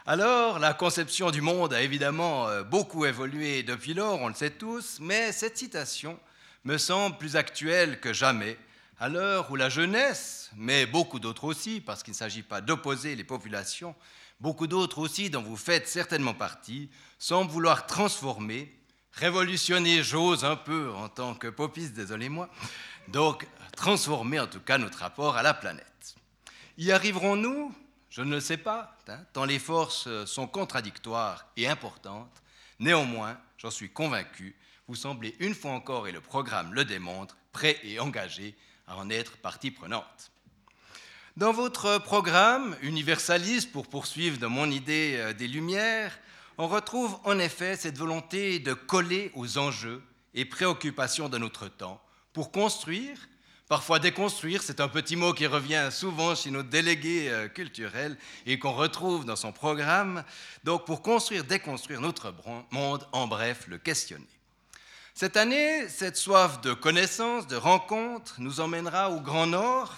Alors, 0.08 0.60
la 0.60 0.72
conception 0.72 1.32
du 1.32 1.40
monde 1.40 1.74
a 1.74 1.82
évidemment 1.82 2.46
euh, 2.46 2.62
beaucoup 2.62 3.06
évolué 3.06 3.64
depuis 3.64 3.92
lors, 3.92 4.22
on 4.22 4.28
le 4.28 4.34
sait 4.34 4.50
tous, 4.50 4.98
mais 5.00 5.32
cette 5.32 5.58
citation 5.58 6.16
me 6.62 6.78
semble 6.78 7.18
plus 7.18 7.34
actuelle 7.34 7.98
que 7.98 8.12
jamais, 8.12 8.56
à 9.00 9.08
l'heure 9.08 9.50
où 9.50 9.56
la 9.56 9.68
jeunesse, 9.68 10.52
mais 10.54 10.86
beaucoup 10.86 11.18
d'autres 11.18 11.42
aussi, 11.42 11.80
parce 11.80 12.04
qu'il 12.04 12.12
ne 12.12 12.18
s'agit 12.18 12.44
pas 12.44 12.60
d'opposer 12.60 13.16
les 13.16 13.24
populations, 13.24 13.96
beaucoup 14.38 14.68
d'autres 14.68 14.98
aussi 14.98 15.28
dont 15.28 15.42
vous 15.42 15.56
faites 15.56 15.88
certainement 15.88 16.34
partie, 16.34 16.88
semblent 17.18 17.50
vouloir 17.50 17.88
transformer 17.88 18.72
révolutionner, 19.10 20.04
j'ose 20.04 20.44
un 20.44 20.54
peu 20.54 20.92
en 20.92 21.08
tant 21.08 21.34
que 21.34 21.48
popiste, 21.48 21.94
désolez-moi, 21.94 22.48
donc 23.08 23.44
transformer 23.74 24.38
en 24.38 24.46
tout 24.46 24.60
cas 24.60 24.78
notre 24.78 24.98
rapport 24.98 25.36
à 25.36 25.42
la 25.42 25.52
planète. 25.52 26.14
Y 26.78 26.92
arriverons-nous? 26.92 27.74
Je 28.10 28.22
ne 28.22 28.30
le 28.30 28.40
sais 28.40 28.56
pas, 28.56 28.96
hein, 29.08 29.18
tant 29.32 29.44
les 29.44 29.58
forces 29.58 30.08
sont 30.24 30.46
contradictoires 30.46 31.46
et 31.56 31.68
importantes. 31.68 32.42
Néanmoins, 32.78 33.38
j'en 33.58 33.70
suis 33.70 33.90
convaincu, 33.90 34.54
vous 34.88 34.94
semblez 34.94 35.34
une 35.40 35.54
fois 35.54 35.72
encore, 35.72 36.06
et 36.06 36.12
le 36.12 36.20
programme 36.20 36.72
le 36.72 36.84
démontre, 36.84 37.36
prêt 37.52 37.78
et 37.82 37.98
engagé 37.98 38.54
à 38.86 38.96
en 38.96 39.10
être 39.10 39.36
partie 39.38 39.70
prenante. 39.70 40.30
Dans 41.36 41.52
votre 41.52 41.98
programme 41.98 42.76
universaliste, 42.80 43.72
pour 43.72 43.88
poursuivre 43.88 44.38
de 44.38 44.46
mon 44.46 44.70
idée 44.70 45.16
euh, 45.18 45.32
des 45.34 45.48
Lumières, 45.48 46.18
on 46.56 46.66
retrouve 46.66 47.18
en 47.24 47.38
effet 47.38 47.76
cette 47.76 47.98
volonté 47.98 48.58
de 48.58 48.72
coller 48.72 49.30
aux 49.34 49.58
enjeux 49.58 50.02
et 50.34 50.46
préoccupations 50.46 51.28
de 51.28 51.36
notre 51.36 51.68
temps 51.68 52.00
pour 52.32 52.52
construire, 52.52 53.18
parfois 53.68 53.98
déconstruire, 53.98 54.62
c'est 54.62 54.80
un 54.80 54.88
petit 54.88 55.16
mot 55.16 55.32
qui 55.32 55.46
revient 55.46 55.88
souvent 55.90 56.34
chez 56.34 56.50
nos 56.50 56.62
délégués 56.62 57.28
euh, 57.28 57.48
culturels 57.48 58.16
et 58.46 58.58
qu'on 58.58 58.72
retrouve 58.72 59.24
dans 59.24 59.36
son 59.36 59.52
programme, 59.52 60.24
donc 60.64 60.86
pour 60.86 61.02
construire, 61.02 61.44
déconstruire 61.44 62.00
notre 62.00 62.34
monde, 62.70 63.06
en 63.12 63.26
bref, 63.26 63.66
le 63.68 63.78
questionner. 63.78 64.24
Cette 65.14 65.36
année, 65.36 65.88
cette 65.88 66.16
soif 66.16 66.60
de 66.60 66.74
connaissance, 66.74 67.46
de 67.46 67.56
rencontre, 67.56 68.34
nous 68.38 68.60
emmènera 68.60 69.10
au 69.10 69.20
Grand 69.20 69.46
Nord, 69.46 69.96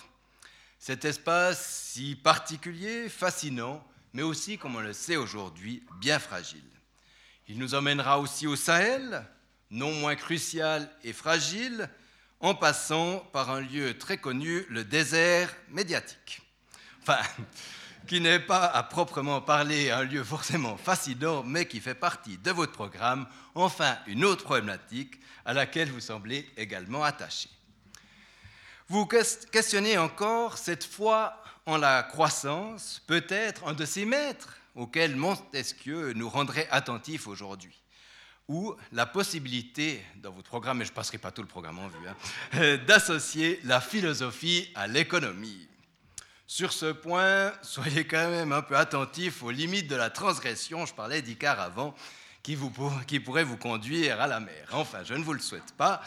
cet 0.78 1.04
espace 1.04 1.90
si 1.92 2.14
particulier, 2.14 3.08
fascinant, 3.08 3.84
mais 4.12 4.22
aussi, 4.22 4.58
comme 4.58 4.76
on 4.76 4.80
le 4.80 4.92
sait 4.92 5.16
aujourd'hui, 5.16 5.82
bien 6.00 6.18
fragile. 6.18 6.62
Il 7.48 7.58
nous 7.58 7.74
emmènera 7.74 8.20
aussi 8.20 8.46
au 8.46 8.56
Sahel, 8.56 9.26
non 9.70 9.92
moins 9.92 10.14
crucial 10.14 10.88
et 11.02 11.12
fragile, 11.12 11.90
en 12.40 12.54
passant 12.54 13.18
par 13.32 13.50
un 13.50 13.60
lieu 13.60 13.98
très 13.98 14.18
connu, 14.18 14.64
le 14.68 14.84
désert 14.84 15.54
médiatique. 15.70 16.42
Enfin, 17.02 17.18
qui 18.06 18.20
n'est 18.20 18.40
pas 18.40 18.66
à 18.66 18.82
proprement 18.82 19.40
parler 19.40 19.90
un 19.90 20.04
lieu 20.04 20.24
forcément 20.24 20.76
fascinant, 20.76 21.42
mais 21.42 21.66
qui 21.66 21.80
fait 21.80 21.94
partie 21.94 22.38
de 22.38 22.50
votre 22.50 22.72
programme. 22.72 23.26
Enfin, 23.54 23.98
une 24.06 24.24
autre 24.24 24.44
problématique 24.44 25.20
à 25.44 25.52
laquelle 25.52 25.90
vous 25.90 26.00
semblez 26.00 26.48
également 26.56 27.04
attaché. 27.04 27.50
Vous 28.88 29.06
questionnez 29.06 29.98
encore 29.98 30.56
cette 30.56 30.84
fois 30.84 31.42
en 31.66 31.76
la 31.76 32.02
croissance 32.02 33.02
peut 33.06 33.26
être 33.28 33.68
un 33.68 33.74
de 33.74 33.84
ces 33.84 34.06
maîtres 34.06 34.56
auxquels 34.74 35.16
Montesquieu 35.16 36.14
nous 36.14 36.30
rendrait 36.30 36.68
attentifs 36.70 37.26
aujourd'hui, 37.26 37.78
ou 38.48 38.74
la 38.92 39.06
possibilité, 39.06 40.02
dans 40.16 40.32
votre 40.32 40.48
programme, 40.48 40.80
et 40.80 40.84
je 40.84 40.90
ne 40.90 40.94
passerai 40.94 41.18
pas 41.18 41.30
tout 41.30 41.42
le 41.42 41.48
programme 41.48 41.78
en 41.78 41.88
vue, 41.88 42.08
hein, 42.08 42.76
d'associer 42.86 43.60
la 43.64 43.80
philosophie 43.80 44.70
à 44.74 44.86
l'économie. 44.86 45.68
Sur 46.46 46.72
ce 46.72 46.92
point, 46.92 47.52
soyez 47.60 48.06
quand 48.06 48.30
même 48.30 48.52
un 48.52 48.62
peu 48.62 48.76
attentifs 48.76 49.42
aux 49.42 49.50
limites 49.50 49.86
de 49.86 49.96
la 49.96 50.08
transgression, 50.08 50.86
je 50.86 50.94
parlais 50.94 51.20
d'Icare 51.20 51.60
avant, 51.60 51.94
qui, 52.42 52.54
vous, 52.54 52.72
qui 53.06 53.20
pourrait 53.20 53.44
vous 53.44 53.58
conduire 53.58 54.20
à 54.20 54.26
la 54.26 54.40
mer. 54.40 54.66
Enfin, 54.72 55.04
je 55.04 55.12
ne 55.12 55.22
vous 55.22 55.34
le 55.34 55.40
souhaite 55.40 55.72
pas, 55.76 56.00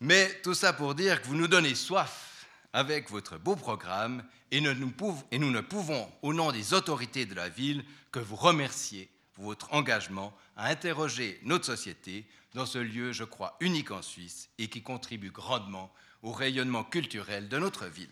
mais 0.00 0.40
tout 0.42 0.54
ça 0.54 0.72
pour 0.72 0.94
dire 0.94 1.20
que 1.20 1.26
vous 1.26 1.36
nous 1.36 1.48
donnez 1.48 1.74
soif 1.74 2.46
avec 2.72 3.10
votre 3.10 3.36
beau 3.36 3.54
programme 3.54 4.24
et 4.50 4.60
nous, 4.60 4.74
ne 4.74 5.60
pouvons, 5.60 6.12
au 6.22 6.34
nom 6.34 6.52
des 6.52 6.74
autorités 6.74 7.26
de 7.26 7.34
la 7.34 7.48
ville, 7.48 7.84
que 8.10 8.20
vous 8.20 8.36
remercier 8.36 9.08
pour 9.34 9.44
votre 9.44 9.72
engagement 9.72 10.36
à 10.56 10.68
interroger 10.68 11.40
notre 11.42 11.64
société 11.64 12.26
dans 12.54 12.66
ce 12.66 12.78
lieu, 12.78 13.12
je 13.12 13.24
crois, 13.24 13.56
unique 13.60 13.90
en 13.90 14.02
Suisse 14.02 14.50
et 14.58 14.68
qui 14.68 14.82
contribue 14.82 15.30
grandement 15.30 15.92
au 16.22 16.32
rayonnement 16.32 16.84
culturel 16.84 17.48
de 17.48 17.58
notre 17.58 17.86
ville. 17.86 18.10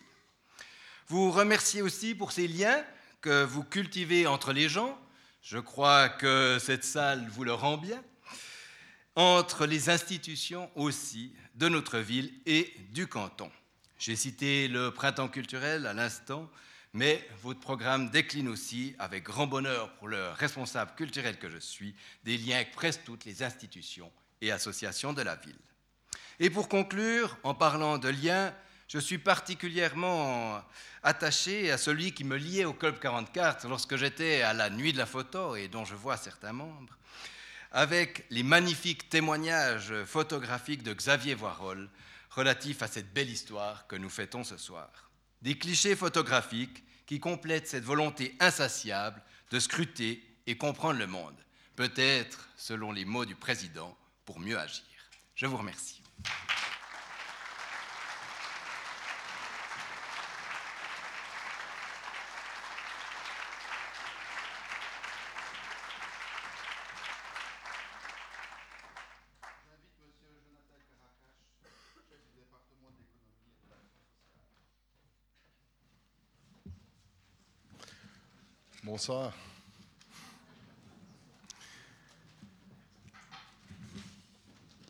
Vous 1.09 1.31
remerciez 1.31 1.83
aussi 1.83 2.15
pour 2.15 2.33
ces 2.33 2.49
liens 2.49 2.85
que 3.21 3.45
vous 3.45 3.65
cultivez 3.65 4.27
entre 4.27 4.53
les 4.53 4.69
gens. 4.69 4.99
Je 5.43 5.59
crois 5.59 6.09
que 6.09 6.59
cette 6.61 6.85
salle 6.85 7.29
vous 7.29 7.45
le 7.45 7.53
rend 7.55 7.77
bien. 7.77 8.03
entre 9.17 9.67
les 9.67 9.91
institutions 9.91 10.71
aussi 10.77 11.35
de 11.57 11.69
notre 11.69 11.99
ville 11.99 12.33
et 12.47 12.73
du 12.91 13.07
canton. 13.07 13.51
J'ai 13.99 14.17
cité 14.17 14.69
le 14.69 14.93
printemps 14.93 15.29
culturel 15.29 15.87
à 15.87 15.93
l'instant, 15.93 16.49
mais 16.93 17.27
votre 17.43 17.61
programme 17.61 18.11
décline 18.11 18.49
aussi, 18.49 18.95
avec 18.99 19.25
grand 19.25 19.47
bonheur 19.47 19.93
pour 19.95 20.09
le 20.09 20.31
responsable 20.31 20.93
culturel 20.97 21.39
que 21.39 21.49
je 21.49 21.59
suis, 21.59 21.95
des 22.25 22.37
liens 22.37 22.57
avec 22.57 22.73
presque 22.73 23.05
toutes 23.05 23.25
les 23.25 23.43
institutions 23.43 24.11
et 24.41 24.51
associations 24.51 25.13
de 25.13 25.23
la 25.23 25.37
ville. 25.37 25.59
Et 26.41 26.51
pour 26.51 26.69
conclure, 26.69 27.37
en 27.43 27.55
parlant 27.55 27.99
de 27.99 28.09
liens, 28.09 28.55
je 28.89 28.99
suis 28.99 29.19
particulièrement 29.19 30.61
attaché 31.05 31.71
à 31.71 31.79
celui 31.79 32.13
qui 32.13 32.25
me 32.25 32.37
liait 32.37 32.65
au 32.65 32.73
Club 32.73 32.99
44 32.99 33.69
lorsque 33.69 33.97
j'étais 33.97 34.43
à 34.43 34.53
la 34.53 34.69
nuit 34.69 34.93
de 34.93 34.99
la 34.99 35.07
photo 35.07 35.55
et 35.55 35.69
dont 35.69 35.85
je 35.85 35.95
vois 35.95 36.17
certains 36.17 36.53
membres, 36.53 36.97
avec 37.71 38.25
les 38.31 38.43
magnifiques 38.43 39.09
témoignages 39.09 39.95
photographiques 40.07 40.83
de 40.83 40.93
Xavier 40.93 41.35
Voirol 41.35 41.89
relatifs 42.31 42.83
à 42.83 42.89
cette 42.89 43.13
belle 43.13 43.31
histoire 43.31 43.87
que 43.87 43.95
nous 43.95 44.11
fêtons 44.11 44.43
ce 44.43 44.57
soir. 44.57 45.10
Des 45.43 45.57
clichés 45.57 45.97
photographiques 45.97 46.85
qui 47.07 47.19
complètent 47.19 47.69
cette 47.69 47.85
volonté 47.85 48.37
insatiable 48.41 49.23
de 49.51 49.59
scruter 49.59 50.23
et 50.47 50.57
comprendre 50.57 50.99
le 50.99 51.07
monde, 51.07 51.37
peut-être, 51.77 52.49
selon 52.57 52.93
les 52.93 53.05
mots 53.05 53.25
du 53.25 53.35
président, 53.35 53.97
pour 54.25 54.39
mieux 54.39 54.59
agir. 54.59 54.85
Je 55.35 55.47
vous 55.47 55.57
remercie. 55.57 56.03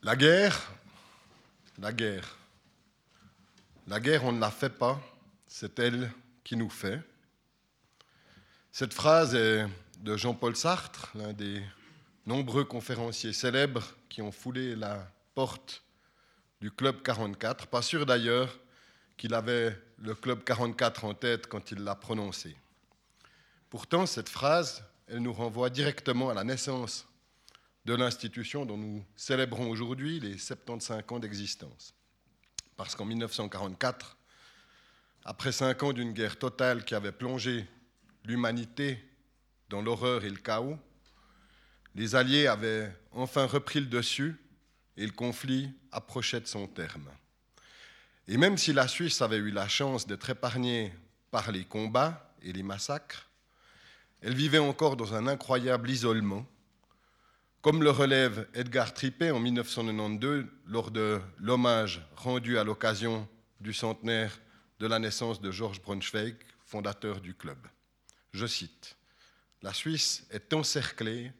La 0.03 0.17
guerre, 0.17 0.73
la 1.79 1.93
guerre. 1.93 2.37
La 3.87 4.01
guerre, 4.01 4.25
on 4.25 4.33
ne 4.33 4.41
la 4.41 4.51
fait 4.51 4.71
pas, 4.71 5.01
c'est 5.47 5.79
elle 5.79 6.11
qui 6.43 6.57
nous 6.57 6.71
fait. 6.71 7.01
Cette 8.73 8.95
phrase 8.95 9.35
est 9.35 9.67
de 9.99 10.17
Jean-Paul 10.17 10.57
Sartre, 10.57 11.11
l'un 11.15 11.33
des 11.33 11.63
nombreux 12.27 12.65
conférenciers 12.65 13.33
célèbres 13.33 13.95
qui 14.09 14.23
ont 14.23 14.33
foulé 14.33 14.75
la 14.75 15.07
porte 15.35 15.85
du 16.61 16.71
Club 16.71 17.03
44. 17.03 17.69
Pas 17.69 17.83
sûr 17.83 18.07
d'ailleurs 18.07 18.59
qu'il 19.17 19.35
avait 19.35 19.79
le 19.99 20.15
Club 20.15 20.43
44 20.43 21.05
en 21.05 21.15
tête 21.15 21.47
quand 21.47 21.71
il 21.71 21.85
l'a 21.85 21.95
prononcée. 21.95 22.57
Pourtant, 23.71 24.05
cette 24.05 24.29
phrase, 24.29 24.85
elle 25.07 25.21
nous 25.21 25.33
renvoie 25.33 25.71
directement 25.71 26.29
à 26.29 26.35
la 26.35 26.43
naissance 26.43 27.07
de 27.85 27.95
l'institution 27.95 28.67
dont 28.67 28.77
nous 28.77 29.05
célébrons 29.15 29.71
aujourd'hui 29.71 30.19
les 30.19 30.39
75 30.39 31.05
ans 31.09 31.19
d'existence. 31.21 31.95
Parce 32.77 32.97
qu'en 32.97 33.05
1944, 33.05 34.17
après 35.25 35.53
cinq 35.53 35.85
ans 35.85 35.93
d'une 35.93 36.13
guerre 36.13 36.37
totale 36.37 36.85
qui 36.85 36.97
avait 36.97 37.13
plongé 37.13 37.65
l'humanité 38.25 38.99
dans 39.69 39.83
l'horreur 39.83 40.25
et 40.25 40.31
le 40.31 40.37
chaos, 40.37 40.77
les 41.95 42.17
Alliés 42.17 42.49
avaient 42.49 42.93
enfin 43.13 43.47
repris 43.47 43.81
le 43.81 43.87
dessus 43.87 44.37
et 44.97 45.07
le 45.07 45.13
conflit 45.13 45.73
approchait 45.93 46.41
de 46.41 46.47
son 46.47 46.67
terme. 46.67 47.09
Et 48.27 48.37
même 48.37 48.59
si 48.59 48.73
la 48.73 48.89
Suisse 48.89 49.23
avait 49.23 49.37
eu 49.37 49.53
la 49.53 49.69
chance 49.69 50.09
d'être 50.09 50.31
épargnée 50.31 50.93
par 51.31 51.53
les 51.53 51.65
combats 51.65 52.35
et 52.43 52.53
les 52.53 52.63
massacres, 52.65 53.30
elle 54.23 54.35
vivait 54.35 54.59
encore 54.59 54.97
dans 54.97 55.15
un 55.15 55.27
incroyable 55.27 55.91
isolement, 55.91 56.47
comme 57.63 57.83
le 57.83 57.91
relève 57.91 58.49
Edgar 58.55 58.95
Trippet 58.95 59.31
en 59.31 59.41
1992 59.41 60.47
lors 60.67 60.91
de 60.91 61.21
l'hommage 61.39 62.03
rendu 62.17 62.59
à 62.59 62.65
l'occasion 62.65 63.29
du 63.61 63.73
centenaire 63.73 64.41
de 64.79 64.87
la 64.87 64.99
naissance 64.99 65.41
de 65.41 65.51
Georges 65.51 65.83
Braunschweig, 65.83 66.37
fondateur 66.65 67.21
du 67.21 67.35
club. 67.35 67.59
Je 68.33 68.47
cite 68.47 68.97
La 69.63 69.75
Suisse 69.75 70.27
est 70.31 70.53
encerclée 70.55 71.33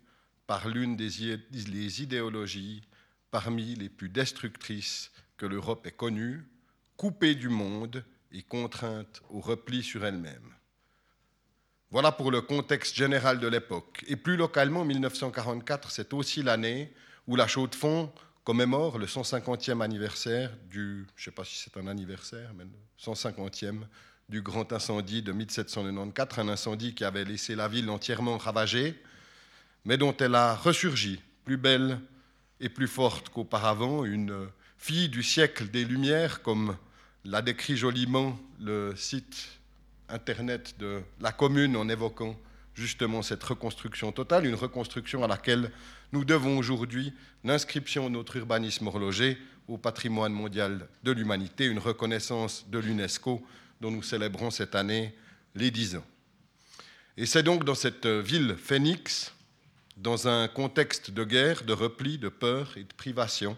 par 0.47 0.69
l'une 0.69 0.97
des 0.97 2.03
idéologies 2.03 2.83
parmi 3.31 3.75
les 3.77 3.89
plus 3.89 4.09
destructrices 4.09 5.11
que 5.37 5.47
l'Europe 5.47 5.87
ait 5.87 5.93
connues, 5.93 6.47
coupée 6.97 7.35
du 7.35 7.49
monde 7.49 8.05
et 8.33 8.43
contrainte 8.43 9.23
au 9.31 9.41
repli 9.41 9.83
sur 9.83 10.05
elle-même. 10.05 10.55
Voilà 11.93 12.13
pour 12.13 12.31
le 12.31 12.41
contexte 12.41 12.95
général 12.95 13.41
de 13.41 13.49
l'époque. 13.49 14.05
Et 14.07 14.15
plus 14.15 14.37
localement, 14.37 14.85
1944, 14.85 15.91
c'est 15.91 16.13
aussi 16.13 16.41
l'année 16.41 16.93
où 17.27 17.35
la 17.35 17.49
Chaux 17.49 17.67
de 17.67 17.75
Fonds 17.75 18.13
commémore 18.45 18.97
le 18.97 19.07
150e 19.07 19.81
anniversaire 19.81 20.53
du, 20.71 21.05
je 21.17 21.23
ne 21.23 21.25
sais 21.25 21.31
pas 21.33 21.45
si 21.45 21.57
c'est 21.57 21.77
un 21.77 21.89
anniversaire, 21.89 22.53
mais 22.57 22.63
le 22.63 22.71
150e 23.01 23.81
du 24.29 24.41
grand 24.41 24.73
incendie 24.73 25.23
de 25.23 25.33
1794, 25.33 26.39
un 26.39 26.49
incendie 26.49 26.95
qui 26.95 27.03
avait 27.03 27.25
laissé 27.25 27.57
la 27.57 27.67
ville 27.67 27.91
entièrement 27.91 28.39
ravagée, 28.39 28.95
mais 29.85 29.97
dont 29.97 30.17
elle 30.17 30.37
a 30.37 30.55
ressurgi, 30.55 31.21
plus 31.45 31.57
belle 31.57 31.99
et 32.61 32.69
plus 32.69 32.87
forte 32.87 33.31
qu'auparavant, 33.31 34.05
une 34.05 34.49
fille 34.79 35.09
du 35.09 35.25
siècle 35.25 35.69
des 35.69 35.85
Lumières, 35.85 36.43
comme 36.43 36.77
l'a 37.25 37.43
décrit 37.43 37.77
joliment 37.77 38.39
le 38.61 38.95
site 38.95 39.60
Internet 40.13 40.75
de 40.79 41.01
la 41.21 41.33
commune 41.33 41.77
en 41.77 41.89
évoquant 41.89 42.37
justement 42.75 43.23
cette 43.23 43.43
reconstruction 43.43 44.13
totale, 44.13 44.47
une 44.47 44.55
reconstruction 44.55 45.23
à 45.23 45.29
laquelle 45.29 45.71
nous 46.13 46.25
devons 46.25 46.59
aujourd'hui 46.59 47.13
l'inscription 47.45 48.09
de 48.09 48.15
notre 48.15 48.37
urbanisme 48.37 48.87
horloger 48.87 49.39
au 49.69 49.79
patrimoine 49.79 50.33
mondial 50.33 50.89
de 51.05 51.13
l'humanité, 51.13 51.67
une 51.67 51.79
reconnaissance 51.79 52.67
de 52.69 52.79
l'UNESCO 52.79 53.45
dont 53.81 53.91
nous 53.91 54.03
célébrons 54.03 54.51
cette 54.51 54.75
année 54.75 55.15
les 55.55 55.71
dix 55.71 55.97
ans. 55.97 56.05
Et 57.17 57.27
c'est 57.27 57.43
donc 57.43 57.65
dans 57.65 57.75
cette 57.75 58.07
ville 58.07 58.57
phénix, 58.57 59.33
dans 59.97 60.29
un 60.29 60.49
contexte 60.49 61.11
de 61.11 61.25
guerre, 61.25 61.65
de 61.65 61.73
repli, 61.73 62.19
de 62.19 62.29
peur 62.29 62.73
et 62.77 62.85
de 62.85 62.93
privation, 62.95 63.57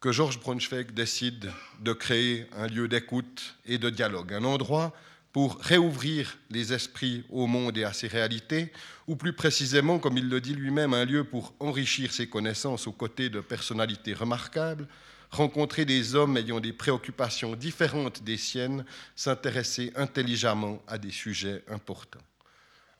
que 0.00 0.12
Georges 0.12 0.40
Braunschweig 0.40 0.92
décide 0.92 1.52
de 1.80 1.92
créer 1.92 2.46
un 2.56 2.66
lieu 2.66 2.88
d'écoute 2.88 3.56
et 3.66 3.76
de 3.76 3.90
dialogue, 3.90 4.32
un 4.32 4.44
endroit 4.44 4.94
pour 5.32 5.58
réouvrir 5.60 6.38
les 6.48 6.72
esprits 6.72 7.24
au 7.28 7.46
monde 7.46 7.76
et 7.76 7.84
à 7.84 7.92
ses 7.92 8.08
réalités, 8.08 8.72
ou 9.06 9.14
plus 9.14 9.34
précisément, 9.34 9.98
comme 9.98 10.16
il 10.16 10.28
le 10.28 10.40
dit 10.40 10.54
lui-même, 10.54 10.94
un 10.94 11.04
lieu 11.04 11.22
pour 11.22 11.54
enrichir 11.60 12.12
ses 12.12 12.28
connaissances 12.28 12.86
aux 12.86 12.92
côtés 12.92 13.28
de 13.28 13.40
personnalités 13.40 14.14
remarquables, 14.14 14.88
rencontrer 15.30 15.84
des 15.84 16.14
hommes 16.14 16.36
ayant 16.36 16.60
des 16.60 16.72
préoccupations 16.72 17.54
différentes 17.54 18.24
des 18.24 18.38
siennes, 18.38 18.84
s'intéresser 19.14 19.92
intelligemment 19.94 20.82
à 20.88 20.98
des 20.98 21.12
sujets 21.12 21.62
importants. 21.68 22.18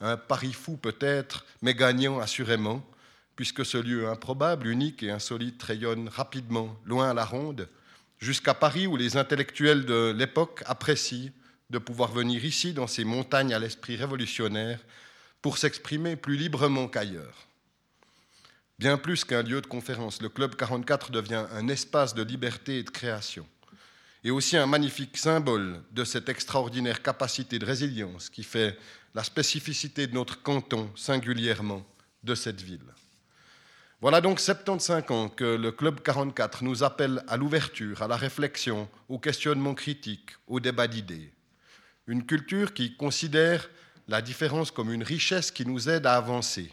Un 0.00 0.16
pari 0.16 0.52
fou 0.52 0.76
peut-être, 0.76 1.46
mais 1.62 1.74
gagnant 1.74 2.20
assurément, 2.20 2.86
puisque 3.40 3.64
ce 3.64 3.78
lieu 3.78 4.06
improbable, 4.06 4.66
unique 4.66 5.02
et 5.02 5.10
insolite 5.10 5.62
rayonne 5.62 6.10
rapidement, 6.10 6.78
loin 6.84 7.08
à 7.08 7.14
la 7.14 7.24
ronde, 7.24 7.70
jusqu'à 8.18 8.52
Paris 8.52 8.86
où 8.86 8.98
les 8.98 9.16
intellectuels 9.16 9.86
de 9.86 10.14
l'époque 10.14 10.62
apprécient 10.66 11.30
de 11.70 11.78
pouvoir 11.78 12.12
venir 12.12 12.44
ici, 12.44 12.74
dans 12.74 12.86
ces 12.86 13.02
montagnes 13.02 13.54
à 13.54 13.58
l'esprit 13.58 13.96
révolutionnaire, 13.96 14.78
pour 15.40 15.56
s'exprimer 15.56 16.16
plus 16.16 16.36
librement 16.36 16.86
qu'ailleurs. 16.86 17.48
Bien 18.78 18.98
plus 18.98 19.24
qu'un 19.24 19.42
lieu 19.42 19.62
de 19.62 19.66
conférence, 19.66 20.20
le 20.20 20.28
Club 20.28 20.54
44 20.54 21.10
devient 21.10 21.46
un 21.50 21.66
espace 21.68 22.12
de 22.12 22.22
liberté 22.22 22.80
et 22.80 22.82
de 22.82 22.90
création, 22.90 23.46
et 24.22 24.30
aussi 24.30 24.58
un 24.58 24.66
magnifique 24.66 25.16
symbole 25.16 25.82
de 25.92 26.04
cette 26.04 26.28
extraordinaire 26.28 27.00
capacité 27.00 27.58
de 27.58 27.64
résilience 27.64 28.28
qui 28.28 28.42
fait 28.42 28.78
la 29.14 29.24
spécificité 29.24 30.06
de 30.06 30.12
notre 30.12 30.42
canton, 30.42 30.90
singulièrement 30.94 31.86
de 32.22 32.34
cette 32.34 32.60
ville. 32.60 32.84
Voilà 34.00 34.22
donc 34.22 34.40
75 34.40 35.10
ans 35.10 35.28
que 35.28 35.44
le 35.44 35.72
Club 35.72 36.00
44 36.00 36.64
nous 36.64 36.82
appelle 36.82 37.22
à 37.28 37.36
l'ouverture, 37.36 38.00
à 38.00 38.08
la 38.08 38.16
réflexion, 38.16 38.88
au 39.10 39.18
questionnement 39.18 39.74
critique, 39.74 40.30
au 40.46 40.58
débat 40.58 40.88
d'idées. 40.88 41.30
Une 42.06 42.24
culture 42.24 42.72
qui 42.72 42.96
considère 42.96 43.68
la 44.08 44.22
différence 44.22 44.70
comme 44.70 44.90
une 44.90 45.02
richesse 45.02 45.50
qui 45.50 45.66
nous 45.66 45.90
aide 45.90 46.06
à 46.06 46.14
avancer, 46.14 46.72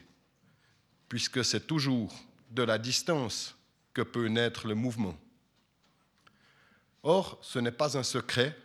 puisque 1.10 1.44
c'est 1.44 1.68
toujours 1.68 2.16
de 2.52 2.64
la 2.64 2.78
distance 2.78 3.58
que 3.94 4.04
peut 4.04 4.28
naître 4.28 4.66
le 4.66 4.76
mouvement. 4.76 5.18
Or, 7.04 7.40
ce 7.42 7.60
n'est 7.60 7.72
pas 7.72 7.98
un 7.98 8.04
secret, 8.04 8.58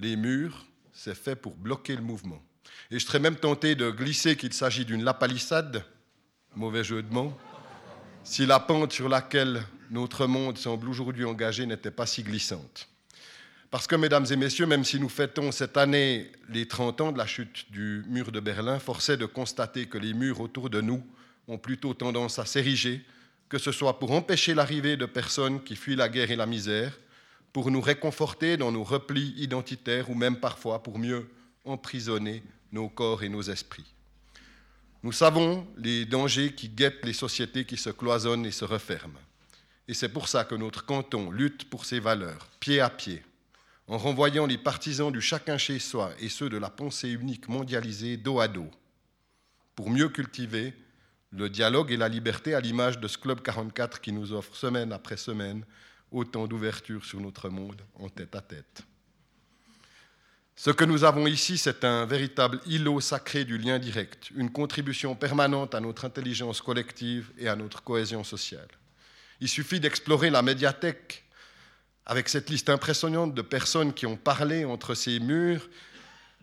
les 0.00 0.16
murs, 0.16 0.66
c'est 0.92 1.14
fait 1.14 1.36
pour 1.36 1.54
bloquer 1.54 1.94
le 1.94 2.02
mouvement. 2.02 2.42
Et 2.90 2.98
je 2.98 3.06
serais 3.06 3.20
même 3.20 3.36
tenté 3.36 3.76
de 3.76 3.92
glisser 3.92 4.36
qu'il 4.36 4.52
s'agit 4.52 4.84
d'une 4.84 5.04
lapalissade, 5.04 5.84
mauvais 6.56 6.82
jeu 6.82 7.00
de 7.00 7.12
mots, 7.12 7.32
si 8.24 8.46
la 8.46 8.58
pente 8.58 8.92
sur 8.92 9.08
laquelle 9.08 9.62
notre 9.90 10.26
monde 10.26 10.56
semble 10.56 10.88
aujourd'hui 10.88 11.24
engagé 11.24 11.66
n'était 11.66 11.90
pas 11.90 12.06
si 12.06 12.22
glissante. 12.22 12.88
Parce 13.70 13.86
que, 13.86 13.96
mesdames 13.96 14.26
et 14.30 14.36
messieurs, 14.36 14.66
même 14.66 14.84
si 14.84 14.98
nous 14.98 15.08
fêtons 15.08 15.52
cette 15.52 15.76
année 15.76 16.32
les 16.48 16.66
30 16.66 17.00
ans 17.02 17.12
de 17.12 17.18
la 17.18 17.26
chute 17.26 17.70
du 17.70 18.02
mur 18.08 18.32
de 18.32 18.40
Berlin, 18.40 18.78
force 18.78 19.10
de 19.10 19.26
constater 19.26 19.86
que 19.86 19.98
les 19.98 20.14
murs 20.14 20.40
autour 20.40 20.70
de 20.70 20.80
nous 20.80 21.04
ont 21.48 21.58
plutôt 21.58 21.92
tendance 21.92 22.38
à 22.38 22.46
s'ériger, 22.46 23.04
que 23.48 23.58
ce 23.58 23.72
soit 23.72 23.98
pour 23.98 24.12
empêcher 24.12 24.54
l'arrivée 24.54 24.96
de 24.96 25.06
personnes 25.06 25.62
qui 25.62 25.76
fuient 25.76 25.96
la 25.96 26.08
guerre 26.08 26.30
et 26.30 26.36
la 26.36 26.46
misère, 26.46 26.98
pour 27.52 27.70
nous 27.70 27.80
réconforter 27.80 28.56
dans 28.56 28.72
nos 28.72 28.84
replis 28.84 29.34
identitaires 29.36 30.08
ou 30.08 30.14
même 30.14 30.40
parfois 30.40 30.82
pour 30.82 30.98
mieux 30.98 31.28
emprisonner 31.64 32.42
nos 32.72 32.88
corps 32.88 33.22
et 33.22 33.28
nos 33.28 33.42
esprits. 33.42 33.93
Nous 35.04 35.12
savons 35.12 35.66
les 35.76 36.06
dangers 36.06 36.54
qui 36.54 36.70
guettent 36.70 37.04
les 37.04 37.12
sociétés 37.12 37.66
qui 37.66 37.76
se 37.76 37.90
cloisonnent 37.90 38.46
et 38.46 38.50
se 38.50 38.64
referment. 38.64 39.20
Et 39.86 39.92
c'est 39.92 40.08
pour 40.08 40.28
ça 40.28 40.46
que 40.46 40.54
notre 40.54 40.86
canton 40.86 41.30
lutte 41.30 41.68
pour 41.68 41.84
ces 41.84 42.00
valeurs, 42.00 42.48
pied 42.58 42.80
à 42.80 42.88
pied, 42.88 43.22
en 43.86 43.98
renvoyant 43.98 44.46
les 44.46 44.56
partisans 44.56 45.12
du 45.12 45.20
chacun 45.20 45.58
chez 45.58 45.78
soi 45.78 46.12
et 46.20 46.30
ceux 46.30 46.48
de 46.48 46.56
la 46.56 46.70
pensée 46.70 47.10
unique 47.10 47.48
mondialisée 47.48 48.16
dos 48.16 48.40
à 48.40 48.48
dos, 48.48 48.70
pour 49.76 49.90
mieux 49.90 50.08
cultiver 50.08 50.72
le 51.32 51.50
dialogue 51.50 51.92
et 51.92 51.98
la 51.98 52.08
liberté 52.08 52.54
à 52.54 52.60
l'image 52.60 52.98
de 52.98 53.06
ce 53.06 53.18
Club 53.18 53.42
44 53.42 54.00
qui 54.00 54.10
nous 54.10 54.32
offre 54.32 54.56
semaine 54.56 54.90
après 54.90 55.18
semaine 55.18 55.66
autant 56.12 56.46
d'ouverture 56.46 57.04
sur 57.04 57.20
notre 57.20 57.50
monde 57.50 57.82
en 57.96 58.08
tête 58.08 58.34
à 58.34 58.40
tête. 58.40 58.84
Ce 60.56 60.70
que 60.70 60.84
nous 60.84 61.02
avons 61.02 61.26
ici, 61.26 61.58
c'est 61.58 61.84
un 61.84 62.06
véritable 62.06 62.60
îlot 62.66 63.00
sacré 63.00 63.44
du 63.44 63.58
lien 63.58 63.78
direct, 63.78 64.30
une 64.36 64.50
contribution 64.50 65.16
permanente 65.16 65.74
à 65.74 65.80
notre 65.80 66.04
intelligence 66.04 66.60
collective 66.60 67.32
et 67.38 67.48
à 67.48 67.56
notre 67.56 67.82
cohésion 67.82 68.22
sociale. 68.22 68.68
Il 69.40 69.48
suffit 69.48 69.80
d'explorer 69.80 70.30
la 70.30 70.42
médiathèque 70.42 71.24
avec 72.06 72.28
cette 72.28 72.50
liste 72.50 72.70
impressionnante 72.70 73.34
de 73.34 73.42
personnes 73.42 73.92
qui 73.92 74.06
ont 74.06 74.16
parlé 74.16 74.64
entre 74.64 74.94
ces 74.94 75.18
murs, 75.18 75.68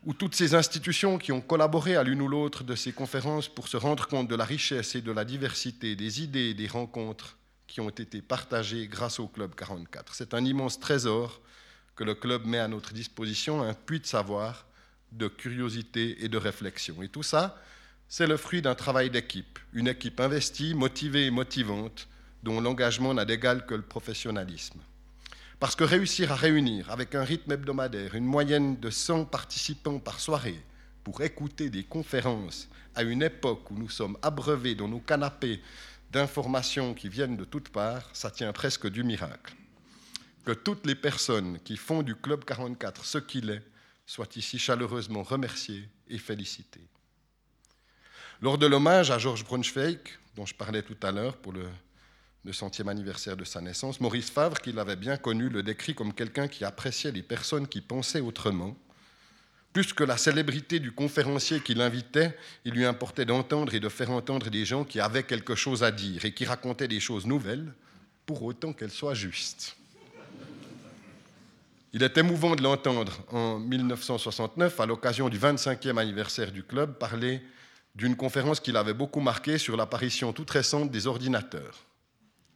ou 0.03 0.13
toutes 0.13 0.35
ces 0.35 0.55
institutions 0.55 1.17
qui 1.17 1.31
ont 1.31 1.41
collaboré 1.41 1.95
à 1.95 2.03
l'une 2.03 2.21
ou 2.21 2.27
l'autre 2.27 2.63
de 2.63 2.75
ces 2.75 2.91
conférences 2.91 3.47
pour 3.47 3.67
se 3.67 3.77
rendre 3.77 4.07
compte 4.07 4.27
de 4.27 4.35
la 4.35 4.45
richesse 4.45 4.95
et 4.95 5.01
de 5.01 5.11
la 5.11 5.23
diversité 5.23 5.95
des 5.95 6.21
idées 6.23 6.49
et 6.49 6.53
des 6.55 6.67
rencontres 6.67 7.37
qui 7.67 7.79
ont 7.81 7.89
été 7.89 8.21
partagées 8.21 8.87
grâce 8.87 9.19
au 9.19 9.27
Club 9.27 9.53
44. 9.55 10.15
C'est 10.15 10.33
un 10.33 10.43
immense 10.43 10.79
trésor 10.79 11.39
le 12.03 12.15
club 12.15 12.45
met 12.45 12.59
à 12.59 12.67
notre 12.67 12.93
disposition, 12.93 13.61
un 13.61 13.73
puits 13.73 13.99
de 13.99 14.05
savoir, 14.05 14.65
de 15.11 15.27
curiosité 15.27 16.23
et 16.23 16.29
de 16.29 16.37
réflexion. 16.37 17.01
Et 17.01 17.09
tout 17.09 17.23
ça, 17.23 17.57
c'est 18.07 18.27
le 18.27 18.37
fruit 18.37 18.61
d'un 18.61 18.75
travail 18.75 19.09
d'équipe, 19.09 19.59
une 19.73 19.87
équipe 19.87 20.19
investie, 20.19 20.73
motivée 20.73 21.27
et 21.27 21.31
motivante, 21.31 22.07
dont 22.43 22.59
l'engagement 22.59 23.13
n'a 23.13 23.25
d'égal 23.25 23.65
que 23.65 23.75
le 23.75 23.81
professionnalisme. 23.81 24.79
Parce 25.59 25.75
que 25.75 25.83
réussir 25.83 26.31
à 26.31 26.35
réunir 26.35 26.89
avec 26.89 27.13
un 27.13 27.23
rythme 27.23 27.51
hebdomadaire 27.51 28.15
une 28.15 28.25
moyenne 28.25 28.79
de 28.79 28.89
100 28.89 29.25
participants 29.25 29.99
par 29.99 30.19
soirée 30.19 30.59
pour 31.03 31.21
écouter 31.21 31.69
des 31.69 31.83
conférences 31.83 32.67
à 32.95 33.03
une 33.03 33.21
époque 33.21 33.69
où 33.69 33.75
nous 33.75 33.89
sommes 33.89 34.17
abreuvés 34.21 34.75
dans 34.75 34.87
nos 34.87 34.99
canapés 34.99 35.61
d'informations 36.11 36.93
qui 36.93 37.09
viennent 37.09 37.37
de 37.37 37.45
toutes 37.45 37.69
parts, 37.69 38.09
ça 38.13 38.31
tient 38.31 38.51
presque 38.51 38.89
du 38.89 39.03
miracle 39.03 39.53
que 40.45 40.51
toutes 40.51 40.85
les 40.85 40.95
personnes 40.95 41.59
qui 41.59 41.77
font 41.77 42.03
du 42.03 42.15
Club 42.15 42.45
44 42.45 43.05
ce 43.05 43.17
qu'il 43.17 43.49
est 43.49 43.63
soient 44.05 44.29
ici 44.35 44.59
chaleureusement 44.59 45.23
remerciées 45.23 45.87
et 46.09 46.17
félicitées. 46.17 46.87
Lors 48.41 48.57
de 48.57 48.65
l'hommage 48.65 49.11
à 49.11 49.19
Georges 49.19 49.45
Braunschweig, 49.45 49.99
dont 50.35 50.45
je 50.45 50.55
parlais 50.55 50.81
tout 50.81 50.97
à 51.03 51.11
l'heure 51.11 51.37
pour 51.37 51.53
le, 51.53 51.67
le 52.43 52.53
centième 52.53 52.89
anniversaire 52.89 53.37
de 53.37 53.43
sa 53.43 53.61
naissance, 53.61 54.01
Maurice 54.01 54.31
Favre, 54.31 54.59
qui 54.59 54.71
l'avait 54.71 54.95
bien 54.95 55.17
connu, 55.17 55.49
le 55.49 55.61
décrit 55.61 55.93
comme 55.93 56.13
quelqu'un 56.13 56.47
qui 56.47 56.65
appréciait 56.65 57.11
les 57.11 57.21
personnes 57.21 57.67
qui 57.67 57.81
pensaient 57.81 58.19
autrement. 58.19 58.75
Plus 59.73 59.93
que 59.93 60.03
la 60.03 60.17
célébrité 60.17 60.79
du 60.79 60.91
conférencier 60.91 61.61
qui 61.61 61.75
l'invitait, 61.75 62.37
il 62.65 62.73
lui 62.73 62.85
importait 62.85 63.25
d'entendre 63.25 63.73
et 63.73 63.79
de 63.79 63.89
faire 63.89 64.11
entendre 64.11 64.49
des 64.49 64.65
gens 64.65 64.83
qui 64.83 64.99
avaient 64.99 65.23
quelque 65.23 65.55
chose 65.55 65.83
à 65.83 65.91
dire 65.91 66.25
et 66.25 66.33
qui 66.33 66.45
racontaient 66.45 66.89
des 66.89 66.99
choses 66.99 67.25
nouvelles, 67.25 67.73
pour 68.25 68.43
autant 68.43 68.73
qu'elles 68.73 68.91
soient 68.91 69.13
justes. 69.13 69.77
Il 71.93 72.03
est 72.03 72.17
émouvant 72.17 72.55
de 72.55 72.63
l'entendre 72.63 73.11
en 73.31 73.59
1969, 73.59 74.79
à 74.79 74.85
l'occasion 74.85 75.27
du 75.27 75.37
25e 75.37 75.97
anniversaire 75.97 76.51
du 76.53 76.63
club, 76.63 76.97
parler 76.97 77.41
d'une 77.95 78.15
conférence 78.15 78.61
qui 78.61 78.71
l'avait 78.71 78.93
beaucoup 78.93 79.19
marqué 79.19 79.57
sur 79.57 79.75
l'apparition 79.75 80.31
toute 80.31 80.49
récente 80.51 80.89
des 80.89 81.05
ordinateurs. 81.05 81.85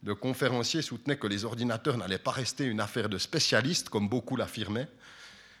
Le 0.02 0.14
conférencier 0.14 0.80
soutenait 0.80 1.18
que 1.18 1.26
les 1.26 1.44
ordinateurs 1.44 1.98
n'allaient 1.98 2.16
pas 2.16 2.30
rester 2.30 2.64
une 2.64 2.80
affaire 2.80 3.10
de 3.10 3.18
spécialistes, 3.18 3.90
comme 3.90 4.08
beaucoup 4.08 4.36
l'affirmaient, 4.36 4.88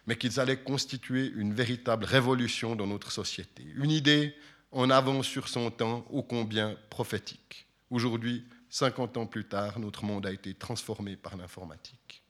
mais 0.06 0.16
qu'ils 0.16 0.40
allaient 0.40 0.62
constituer 0.62 1.30
une 1.36 1.52
véritable 1.52 2.06
révolution 2.06 2.76
dans 2.76 2.86
notre 2.86 3.12
société. 3.12 3.62
Une 3.74 3.90
idée 3.90 4.34
en 4.72 4.88
avance 4.88 5.26
sur 5.26 5.48
son 5.48 5.70
temps, 5.70 6.06
ô 6.10 6.22
combien 6.22 6.76
prophétique. 6.88 7.66
Aujourd'hui, 7.90 8.44
50 8.70 9.18
ans 9.18 9.26
plus 9.26 9.44
tard, 9.44 9.78
notre 9.78 10.04
monde 10.04 10.24
a 10.24 10.32
été 10.32 10.54
transformé 10.54 11.16
par 11.16 11.36
l'informatique. 11.36 12.22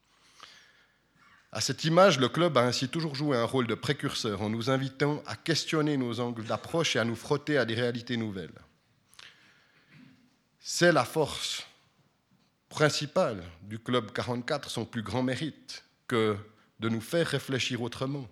À 1.57 1.63
cette 1.63 1.85
image, 1.85 2.21
le 2.21 2.29
club 2.29 2.59
a 2.59 2.67
ainsi 2.67 2.87
toujours 2.87 3.15
joué 3.15 3.35
un 3.35 3.47
rôle 3.47 3.67
de 3.67 3.75
précurseur 3.75 4.43
en 4.43 4.51
nous 4.51 4.69
invitant 4.69 5.23
à 5.25 5.37
questionner 5.37 5.97
nos 5.97 6.21
angles 6.21 6.45
d'approche 6.45 6.97
et 6.97 6.99
à 6.99 7.05
nous 7.05 7.17
frotter 7.17 7.57
à 7.57 7.65
des 7.65 7.73
réalités 7.73 8.19
nouvelles. 8.19 8.53
C'est 10.61 10.93
la 10.93 11.07
force 11.07 11.67
principale 12.69 13.43
du 13.63 13.79
Club 13.79 14.13
44, 14.13 14.69
son 14.69 14.85
plus 14.85 15.01
grand 15.01 15.23
mérite, 15.23 15.83
que 16.07 16.37
de 16.79 16.91
nous 16.91 17.01
faire 17.01 17.27
réfléchir 17.27 17.81
autrement, 17.81 18.29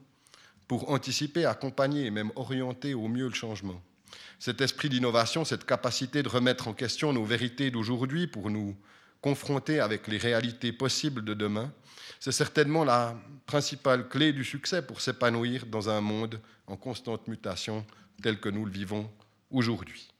pour 0.68 0.90
anticiper, 0.90 1.46
accompagner 1.46 2.04
et 2.04 2.10
même 2.10 2.30
orienter 2.37 2.92
au 2.92 3.08
mieux 3.08 3.28
le 3.28 3.34
changement. 3.34 3.80
Cet 4.38 4.60
esprit 4.60 4.90
d'innovation, 4.90 5.46
cette 5.46 5.64
capacité 5.64 6.22
de 6.22 6.28
remettre 6.28 6.68
en 6.68 6.74
question 6.74 7.14
nos 7.14 7.24
vérités 7.24 7.70
d'aujourd'hui 7.70 8.26
pour 8.26 8.50
nous 8.50 8.76
confronter 9.24 9.80
avec 9.80 10.06
les 10.06 10.18
réalités 10.18 10.70
possibles 10.70 11.24
de 11.24 11.32
demain, 11.32 11.72
c'est 12.20 12.30
certainement 12.30 12.84
la 12.84 13.16
principale 13.46 14.06
clé 14.06 14.34
du 14.34 14.44
succès 14.44 14.82
pour 14.82 15.00
s'épanouir 15.00 15.64
dans 15.64 15.88
un 15.88 16.02
monde 16.02 16.38
en 16.66 16.76
constante 16.76 17.26
mutation 17.26 17.87
tel 18.22 18.38
que 18.38 18.50
nous 18.50 18.66
le 18.66 18.70
vivons 18.70 19.10
aujourd'hui. 19.50 20.10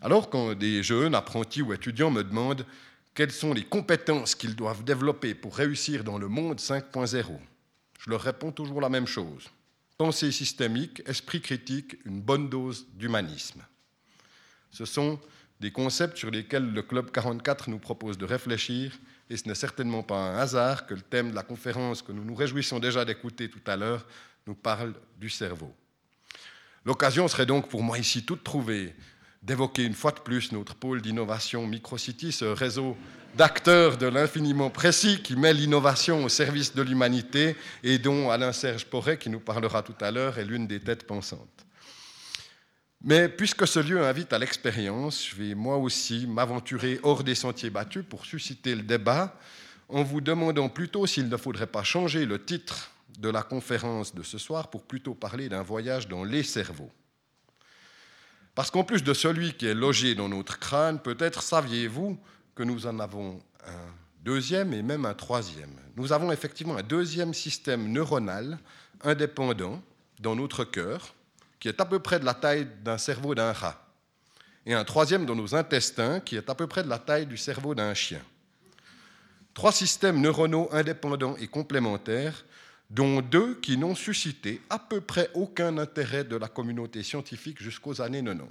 Alors 0.00 0.30
quand 0.30 0.54
des 0.54 0.84
jeunes, 0.84 1.16
apprentis 1.16 1.62
ou 1.62 1.72
étudiants 1.72 2.12
me 2.12 2.22
demandent 2.22 2.64
quelles 3.12 3.32
sont 3.32 3.52
les 3.52 3.64
compétences 3.64 4.36
qu'ils 4.36 4.54
doivent 4.54 4.84
développer 4.84 5.34
pour 5.34 5.56
réussir 5.56 6.04
dans 6.04 6.18
le 6.18 6.28
monde 6.28 6.60
5.0, 6.60 7.26
je 7.98 8.08
leur 8.08 8.20
réponds 8.20 8.52
toujours 8.52 8.80
la 8.80 8.88
même 8.88 9.08
chose. 9.08 9.50
Pensée 9.98 10.30
systémique, 10.30 11.02
esprit 11.06 11.40
critique, 11.40 11.96
une 12.04 12.20
bonne 12.20 12.48
dose 12.48 12.86
d'humanisme. 12.94 13.62
Ce 14.70 14.84
sont 14.84 15.18
des 15.64 15.70
concepts 15.70 16.18
sur 16.18 16.30
lesquels 16.30 16.74
le 16.74 16.82
Club 16.82 17.10
44 17.10 17.70
nous 17.70 17.78
propose 17.78 18.18
de 18.18 18.26
réfléchir 18.26 18.92
et 19.30 19.38
ce 19.38 19.48
n'est 19.48 19.54
certainement 19.54 20.02
pas 20.02 20.18
un 20.18 20.36
hasard 20.36 20.86
que 20.86 20.92
le 20.92 21.00
thème 21.00 21.30
de 21.30 21.34
la 21.34 21.42
conférence 21.42 22.02
que 22.02 22.12
nous 22.12 22.22
nous 22.22 22.34
réjouissons 22.34 22.80
déjà 22.80 23.06
d'écouter 23.06 23.48
tout 23.48 23.62
à 23.66 23.74
l'heure 23.74 24.04
nous 24.46 24.54
parle 24.54 24.92
du 25.18 25.30
cerveau. 25.30 25.74
L'occasion 26.84 27.28
serait 27.28 27.46
donc 27.46 27.70
pour 27.70 27.82
moi 27.82 27.98
ici 27.98 28.26
toute 28.26 28.44
trouvée 28.44 28.94
d'évoquer 29.42 29.84
une 29.84 29.94
fois 29.94 30.12
de 30.12 30.20
plus 30.20 30.52
notre 30.52 30.74
pôle 30.74 31.00
d'innovation 31.00 31.66
Microcity, 31.66 32.30
ce 32.30 32.44
réseau 32.44 32.94
d'acteurs 33.34 33.96
de 33.96 34.06
l'infiniment 34.06 34.68
précis 34.68 35.22
qui 35.22 35.34
met 35.34 35.54
l'innovation 35.54 36.24
au 36.24 36.28
service 36.28 36.74
de 36.74 36.82
l'humanité 36.82 37.56
et 37.82 37.96
dont 37.98 38.28
Alain-Serge 38.30 38.84
Porret, 38.84 39.16
qui 39.16 39.30
nous 39.30 39.40
parlera 39.40 39.82
tout 39.82 39.96
à 40.02 40.10
l'heure, 40.10 40.38
est 40.38 40.44
l'une 40.44 40.66
des 40.66 40.80
têtes 40.80 41.06
pensantes. 41.06 41.64
Mais 43.06 43.28
puisque 43.28 43.66
ce 43.66 43.80
lieu 43.80 44.02
invite 44.02 44.32
à 44.32 44.38
l'expérience, 44.38 45.28
je 45.28 45.36
vais 45.36 45.54
moi 45.54 45.76
aussi 45.76 46.26
m'aventurer 46.26 46.98
hors 47.02 47.22
des 47.22 47.34
sentiers 47.34 47.68
battus 47.68 48.02
pour 48.08 48.24
susciter 48.24 48.74
le 48.74 48.80
débat 48.80 49.38
en 49.90 50.02
vous 50.02 50.22
demandant 50.22 50.70
plutôt 50.70 51.06
s'il 51.06 51.28
ne 51.28 51.36
faudrait 51.36 51.66
pas 51.66 51.82
changer 51.82 52.24
le 52.24 52.42
titre 52.42 52.90
de 53.18 53.28
la 53.28 53.42
conférence 53.42 54.14
de 54.14 54.22
ce 54.22 54.38
soir 54.38 54.70
pour 54.70 54.84
plutôt 54.84 55.12
parler 55.12 55.50
d'un 55.50 55.62
voyage 55.62 56.08
dans 56.08 56.24
les 56.24 56.42
cerveaux. 56.42 56.90
Parce 58.54 58.70
qu'en 58.70 58.84
plus 58.84 59.04
de 59.04 59.12
celui 59.12 59.52
qui 59.52 59.66
est 59.66 59.74
logé 59.74 60.14
dans 60.14 60.30
notre 60.30 60.58
crâne, 60.58 60.98
peut-être 60.98 61.42
saviez-vous 61.42 62.18
que 62.54 62.62
nous 62.62 62.86
en 62.86 62.98
avons 63.00 63.38
un 63.66 63.92
deuxième 64.22 64.72
et 64.72 64.80
même 64.80 65.04
un 65.04 65.12
troisième. 65.12 65.76
Nous 65.96 66.14
avons 66.14 66.32
effectivement 66.32 66.78
un 66.78 66.82
deuxième 66.82 67.34
système 67.34 67.92
neuronal 67.92 68.58
indépendant 69.02 69.82
dans 70.20 70.36
notre 70.36 70.64
cœur 70.64 71.14
qui 71.64 71.68
est 71.68 71.80
à 71.80 71.86
peu 71.86 71.98
près 71.98 72.20
de 72.20 72.26
la 72.26 72.34
taille 72.34 72.68
d'un 72.82 72.98
cerveau 72.98 73.34
d'un 73.34 73.50
rat, 73.50 73.88
et 74.66 74.74
un 74.74 74.84
troisième 74.84 75.24
dans 75.24 75.34
nos 75.34 75.54
intestins, 75.54 76.20
qui 76.20 76.36
est 76.36 76.50
à 76.50 76.54
peu 76.54 76.66
près 76.66 76.84
de 76.84 76.90
la 76.90 76.98
taille 76.98 77.24
du 77.24 77.38
cerveau 77.38 77.74
d'un 77.74 77.94
chien. 77.94 78.20
Trois 79.54 79.72
systèmes 79.72 80.20
neuronaux 80.20 80.68
indépendants 80.72 81.36
et 81.38 81.46
complémentaires, 81.46 82.44
dont 82.90 83.22
deux 83.22 83.54
qui 83.62 83.78
n'ont 83.78 83.94
suscité 83.94 84.60
à 84.68 84.78
peu 84.78 85.00
près 85.00 85.30
aucun 85.32 85.78
intérêt 85.78 86.24
de 86.24 86.36
la 86.36 86.48
communauté 86.48 87.02
scientifique 87.02 87.62
jusqu'aux 87.62 88.02
années 88.02 88.22
90. 88.22 88.44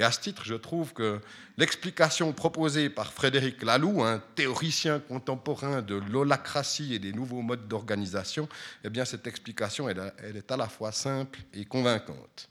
Et 0.00 0.02
à 0.02 0.10
ce 0.10 0.18
titre, 0.18 0.46
je 0.46 0.54
trouve 0.54 0.94
que 0.94 1.20
l'explication 1.58 2.32
proposée 2.32 2.88
par 2.88 3.12
Frédéric 3.12 3.62
Laloux, 3.62 4.02
un 4.02 4.18
théoricien 4.34 4.98
contemporain 4.98 5.82
de 5.82 5.94
l'holacratie 5.94 6.94
et 6.94 6.98
des 6.98 7.12
nouveaux 7.12 7.42
modes 7.42 7.68
d'organisation, 7.68 8.48
eh 8.82 8.88
bien 8.88 9.04
cette 9.04 9.26
explication, 9.26 9.90
elle, 9.90 10.10
est 10.36 10.50
à 10.50 10.56
la 10.56 10.68
fois 10.68 10.90
simple 10.90 11.40
et 11.52 11.66
convaincante. 11.66 12.48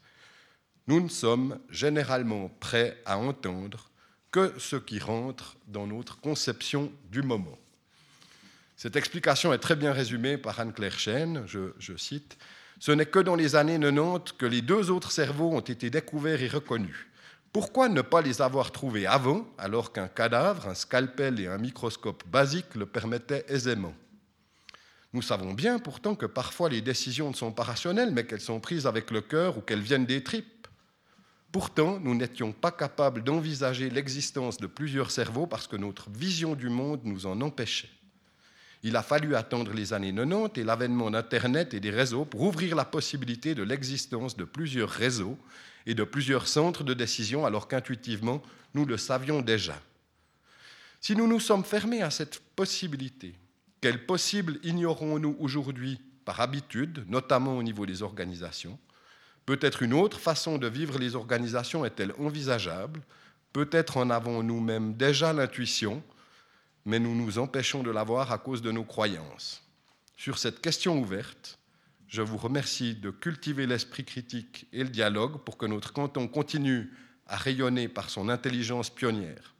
Nous 0.86 1.00
ne 1.00 1.08
sommes 1.08 1.58
généralement 1.70 2.52
prêts 2.60 3.02
à 3.04 3.18
entendre 3.18 3.90
que 4.30 4.54
ce 4.56 4.76
qui 4.76 5.00
rentre 5.00 5.56
dans 5.66 5.88
notre 5.88 6.20
conception 6.20 6.92
du 7.10 7.22
moment. 7.22 7.58
Cette 8.76 8.94
explication 8.94 9.52
est 9.52 9.58
très 9.58 9.74
bien 9.74 9.92
résumée 9.92 10.38
par 10.38 10.60
Anne-Claire 10.60 11.00
Chen, 11.00 11.44
je 11.48 11.96
cite, 11.96 12.38
Ce 12.78 12.92
n'est 12.92 13.06
que 13.06 13.18
dans 13.18 13.34
les 13.34 13.56
années 13.56 13.80
90 13.80 14.34
que 14.38 14.46
les 14.46 14.62
deux 14.62 14.92
autres 14.92 15.10
cerveaux 15.10 15.50
ont 15.50 15.60
été 15.60 15.90
découverts 15.90 16.42
et 16.44 16.48
reconnus. 16.48 17.09
Pourquoi 17.52 17.88
ne 17.88 18.00
pas 18.00 18.22
les 18.22 18.42
avoir 18.42 18.70
trouvés 18.70 19.06
avant, 19.06 19.44
alors 19.58 19.92
qu'un 19.92 20.06
cadavre, 20.06 20.68
un 20.68 20.74
scalpel 20.74 21.40
et 21.40 21.48
un 21.48 21.58
microscope 21.58 22.22
basique 22.28 22.76
le 22.76 22.86
permettaient 22.86 23.44
aisément? 23.48 23.94
Nous 25.12 25.22
savons 25.22 25.52
bien 25.52 25.80
pourtant 25.80 26.14
que 26.14 26.26
parfois 26.26 26.68
les 26.68 26.80
décisions 26.80 27.30
ne 27.30 27.34
sont 27.34 27.50
pas 27.50 27.64
rationnelles, 27.64 28.12
mais 28.12 28.24
qu'elles 28.24 28.40
sont 28.40 28.60
prises 28.60 28.86
avec 28.86 29.10
le 29.10 29.20
cœur 29.20 29.58
ou 29.58 29.60
qu'elles 29.60 29.80
viennent 29.80 30.06
des 30.06 30.22
tripes. 30.22 30.68
Pourtant, 31.50 31.98
nous 31.98 32.14
n'étions 32.14 32.52
pas 32.52 32.70
capables 32.70 33.24
d'envisager 33.24 33.90
l'existence 33.90 34.58
de 34.58 34.68
plusieurs 34.68 35.10
cerveaux 35.10 35.48
parce 35.48 35.66
que 35.66 35.74
notre 35.74 36.08
vision 36.08 36.54
du 36.54 36.68
monde 36.68 37.00
nous 37.02 37.26
en 37.26 37.40
empêchait. 37.40 37.90
Il 38.82 38.96
a 38.96 39.02
fallu 39.02 39.34
attendre 39.34 39.72
les 39.72 39.92
années 39.92 40.14
90 40.14 40.58
et 40.58 40.64
l'avènement 40.64 41.10
d'Internet 41.10 41.74
et 41.74 41.80
des 41.80 41.90
réseaux 41.90 42.24
pour 42.24 42.42
ouvrir 42.42 42.74
la 42.74 42.84
possibilité 42.84 43.54
de 43.54 43.62
l'existence 43.62 44.36
de 44.36 44.44
plusieurs 44.44 44.88
réseaux 44.88 45.38
et 45.86 45.94
de 45.94 46.04
plusieurs 46.04 46.48
centres 46.48 46.84
de 46.84 46.94
décision 46.94 47.44
alors 47.44 47.68
qu'intuitivement, 47.68 48.42
nous 48.74 48.86
le 48.86 48.96
savions 48.96 49.42
déjà. 49.42 49.78
Si 51.00 51.14
nous 51.14 51.26
nous 51.26 51.40
sommes 51.40 51.64
fermés 51.64 52.02
à 52.02 52.10
cette 52.10 52.40
possibilité, 52.56 53.34
quelle 53.80 54.04
possible 54.04 54.58
ignorons-nous 54.62 55.36
aujourd'hui 55.40 56.00
par 56.24 56.40
habitude, 56.40 57.04
notamment 57.08 57.56
au 57.56 57.62
niveau 57.62 57.86
des 57.86 58.02
organisations? 58.02 58.78
Peut-être 59.46 59.82
une 59.82 59.94
autre 59.94 60.20
façon 60.20 60.58
de 60.58 60.68
vivre 60.68 60.98
les 60.98 61.16
organisations 61.16 61.84
est-elle 61.84 62.12
envisageable? 62.18 63.00
Peut-être 63.52 63.96
en 63.96 64.10
avons-nous 64.10 64.60
même 64.60 64.94
déjà 64.94 65.32
l'intuition, 65.32 66.02
mais 66.84 66.98
nous 66.98 67.14
nous 67.14 67.38
empêchons 67.38 67.82
de 67.82 67.90
l'avoir 67.90 68.32
à 68.32 68.38
cause 68.38 68.62
de 68.62 68.72
nos 68.72 68.84
croyances. 68.84 69.62
Sur 70.16 70.38
cette 70.38 70.60
question 70.60 70.98
ouverte, 70.98 71.58
je 72.08 72.22
vous 72.22 72.36
remercie 72.36 72.94
de 72.94 73.10
cultiver 73.10 73.66
l'esprit 73.66 74.04
critique 74.04 74.66
et 74.72 74.82
le 74.82 74.90
dialogue 74.90 75.38
pour 75.44 75.56
que 75.56 75.66
notre 75.66 75.92
canton 75.92 76.26
continue 76.28 76.90
à 77.26 77.36
rayonner 77.36 77.88
par 77.88 78.10
son 78.10 78.28
intelligence 78.28 78.90
pionnière. 78.90 79.54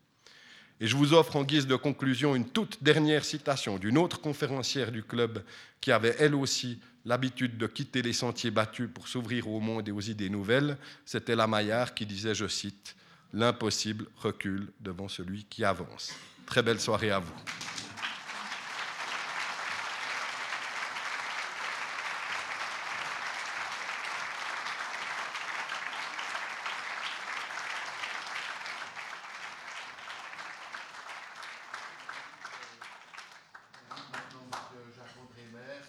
Et 0.81 0.87
je 0.87 0.97
vous 0.97 1.13
offre 1.13 1.37
en 1.37 1.45
guise 1.45 1.67
de 1.67 1.77
conclusion 1.77 2.35
une 2.35 2.49
toute 2.49 2.83
dernière 2.83 3.25
citation 3.25 3.79
d'une 3.79 3.99
autre 3.99 4.21
conférencière 4.21 4.91
du 4.91 5.03
club 5.03 5.45
qui 5.81 5.93
avait 5.93 6.17
elle 6.19 6.35
aussi 6.35 6.81
l'habitude 7.05 7.59
de 7.59 7.67
quitter 7.67 8.03
les 8.03 8.15
sentiers 8.15 8.51
battus 8.51 8.89
pour 8.93 9.07
s'ouvrir 9.07 9.49
au 9.49 9.61
monde 9.61 9.89
et 9.89 9.93
aux 9.93 10.01
idées 10.01 10.31
nouvelles. 10.31 10.79
C'était 11.05 11.37
la 11.37 11.47
Maillard 11.47 11.95
qui 11.95 12.07
disait, 12.07 12.35
je 12.35 12.49
cite, 12.49 12.97
L'impossible 13.33 14.07
recule 14.17 14.73
devant 14.81 15.09
celui 15.09 15.45
qui 15.45 15.65
avance. 15.65 16.13
Très 16.51 16.63
belle 16.65 16.81
soirée 16.81 17.13
à 17.13 17.21
vous. 17.21 17.33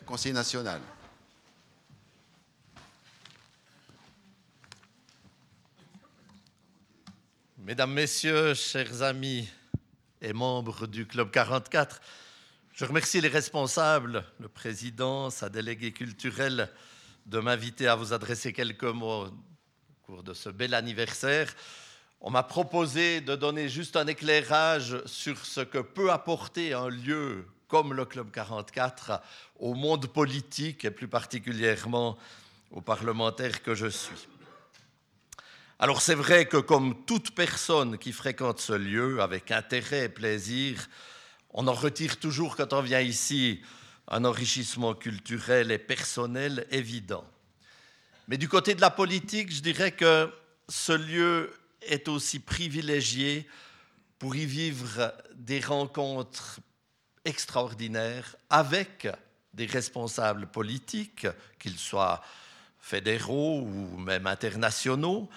Conseil 0.06 0.32
national. 0.32 0.80
Mesdames, 7.58 7.94
Messieurs, 7.94 8.54
chers 8.54 9.02
amis 9.02 9.50
et 10.22 10.34
membres 10.34 10.88
du 10.88 11.06
Club 11.06 11.32
44, 11.32 12.02
je 12.74 12.86
remercie 12.86 13.22
les 13.22 13.28
responsables, 13.28 14.24
le 14.40 14.48
président, 14.48 15.30
sa 15.30 15.50
déléguée 15.50 15.92
culturelle, 15.92 16.70
de 17.26 17.40
m'inviter 17.40 17.88
à 17.88 17.96
vous 17.96 18.14
adresser 18.14 18.54
quelques 18.54 18.84
mots 18.84 19.26
au 19.26 19.32
cours 20.06 20.24
de 20.24 20.34
ce 20.34 20.50
bel 20.50 20.74
anniversaire. 20.74 21.54
On 22.22 22.30
m'a 22.30 22.44
proposé 22.44 23.22
de 23.22 23.36
donner 23.36 23.68
juste 23.68 23.96
un 23.96 24.08
éclairage 24.08 25.04
sur 25.06 25.46
ce 25.46 25.62
que 25.62 25.80
peut 25.80 26.12
apporter 26.12 26.74
un 26.74 26.90
lieu 26.90 27.46
comme 27.68 27.94
le 27.94 28.06
Club 28.06 28.32
44 28.32 29.22
au 29.60 29.74
monde 29.74 30.08
politique 30.08 30.86
et 30.86 30.92
plus 30.92 31.08
particulièrement 31.08 32.18
aux 32.72 32.82
parlementaires 32.82 33.64
que 33.64 33.76
je 33.76 33.88
suis. 33.88 34.28
Alors 35.84 36.04
c'est 36.04 36.14
vrai 36.14 36.46
que 36.46 36.58
comme 36.58 37.06
toute 37.06 37.32
personne 37.32 37.98
qui 37.98 38.12
fréquente 38.12 38.60
ce 38.60 38.74
lieu 38.74 39.20
avec 39.20 39.50
intérêt 39.50 40.06
et 40.06 40.10
plaisir, 40.10 40.88
on 41.50 41.68
en 41.68 41.74
retire 41.74 42.20
toujours 42.20 42.56
quand 42.56 42.72
on 42.74 42.84
vient 42.84 43.02
ici 43.02 43.64
un 44.08 44.24
enrichissement 44.24 44.94
culturel 44.94 45.72
et 45.72 45.80
personnel 45.80 46.68
évident. 46.70 47.26
Mais 48.28 48.38
du 48.38 48.48
côté 48.48 48.76
de 48.76 48.82
la 48.82 48.92
politique, 48.92 49.52
je 49.52 49.62
dirais 49.62 49.92
que 49.92 50.32
ce 50.70 50.92
lieu 50.92 51.52
est 51.82 52.08
aussi 52.08 52.38
privilégié 52.38 53.48
pour 54.20 54.36
y 54.36 54.46
vivre 54.46 55.12
des 55.34 55.62
rencontres 55.62 56.60
extraordinaire 57.26 58.36
avec 58.52 59.08
des 59.56 59.66
responsables 59.66 60.46
politiques, 60.46 61.26
qu'ils 61.58 61.80
soient 61.80 62.22
fédéraux 62.80 63.62
ou 63.62 63.98
même 63.98 64.28
internationaux, 64.28 65.28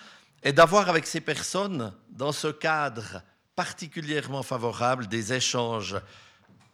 et 0.45 0.53
d'avoir 0.53 0.91
avec 0.91 1.07
ces 1.07 1.23
personnes, 1.23 1.93
dans 2.11 2.33
ce 2.33 2.49
cadre 2.49 3.23
particulièrement 3.57 4.43
favorable, 4.43 5.07
des 5.07 5.33
échanges 5.33 5.97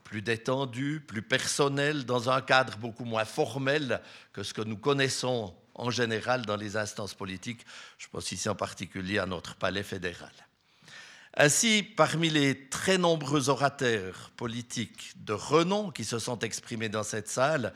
plus 0.03 0.23
détendus, 0.23 1.01
plus 1.07 1.23
personnels, 1.23 2.05
dans 2.05 2.31
un 2.31 2.41
cadre 2.41 2.77
beaucoup 2.79 3.05
moins 3.05 3.25
formel 3.25 4.01
que 4.33 4.43
ce 4.43 4.53
que 4.53 4.63
nous 4.63 4.77
connaissons 4.77 5.55
en 5.75 5.91
général 5.91 6.45
dans 6.47 6.57
les 6.57 6.77
instances 6.77 7.15
politiques. 7.15 7.65
Je 7.97 8.09
pense 8.09 8.33
ici 8.33 8.49
en 8.49 8.57
particulier 8.57 9.19
à 9.19 9.27
notre 9.27 9.55
palais 9.55 9.85
fédéral. 9.85 10.33
Ainsi, 11.37 11.85
parmi 11.85 12.29
les 12.29 12.69
très 12.69 12.99
nombreux 12.99 13.51
orateurs 13.51 14.33
politiques 14.37 15.13
de 15.25 15.33
renom 15.33 15.93
qui 15.93 16.05
se 16.05 16.19
sont 16.19 16.41
exprimés 16.41 16.89
dans 16.89 17.05
cette 17.05 17.29
salle, 17.29 17.73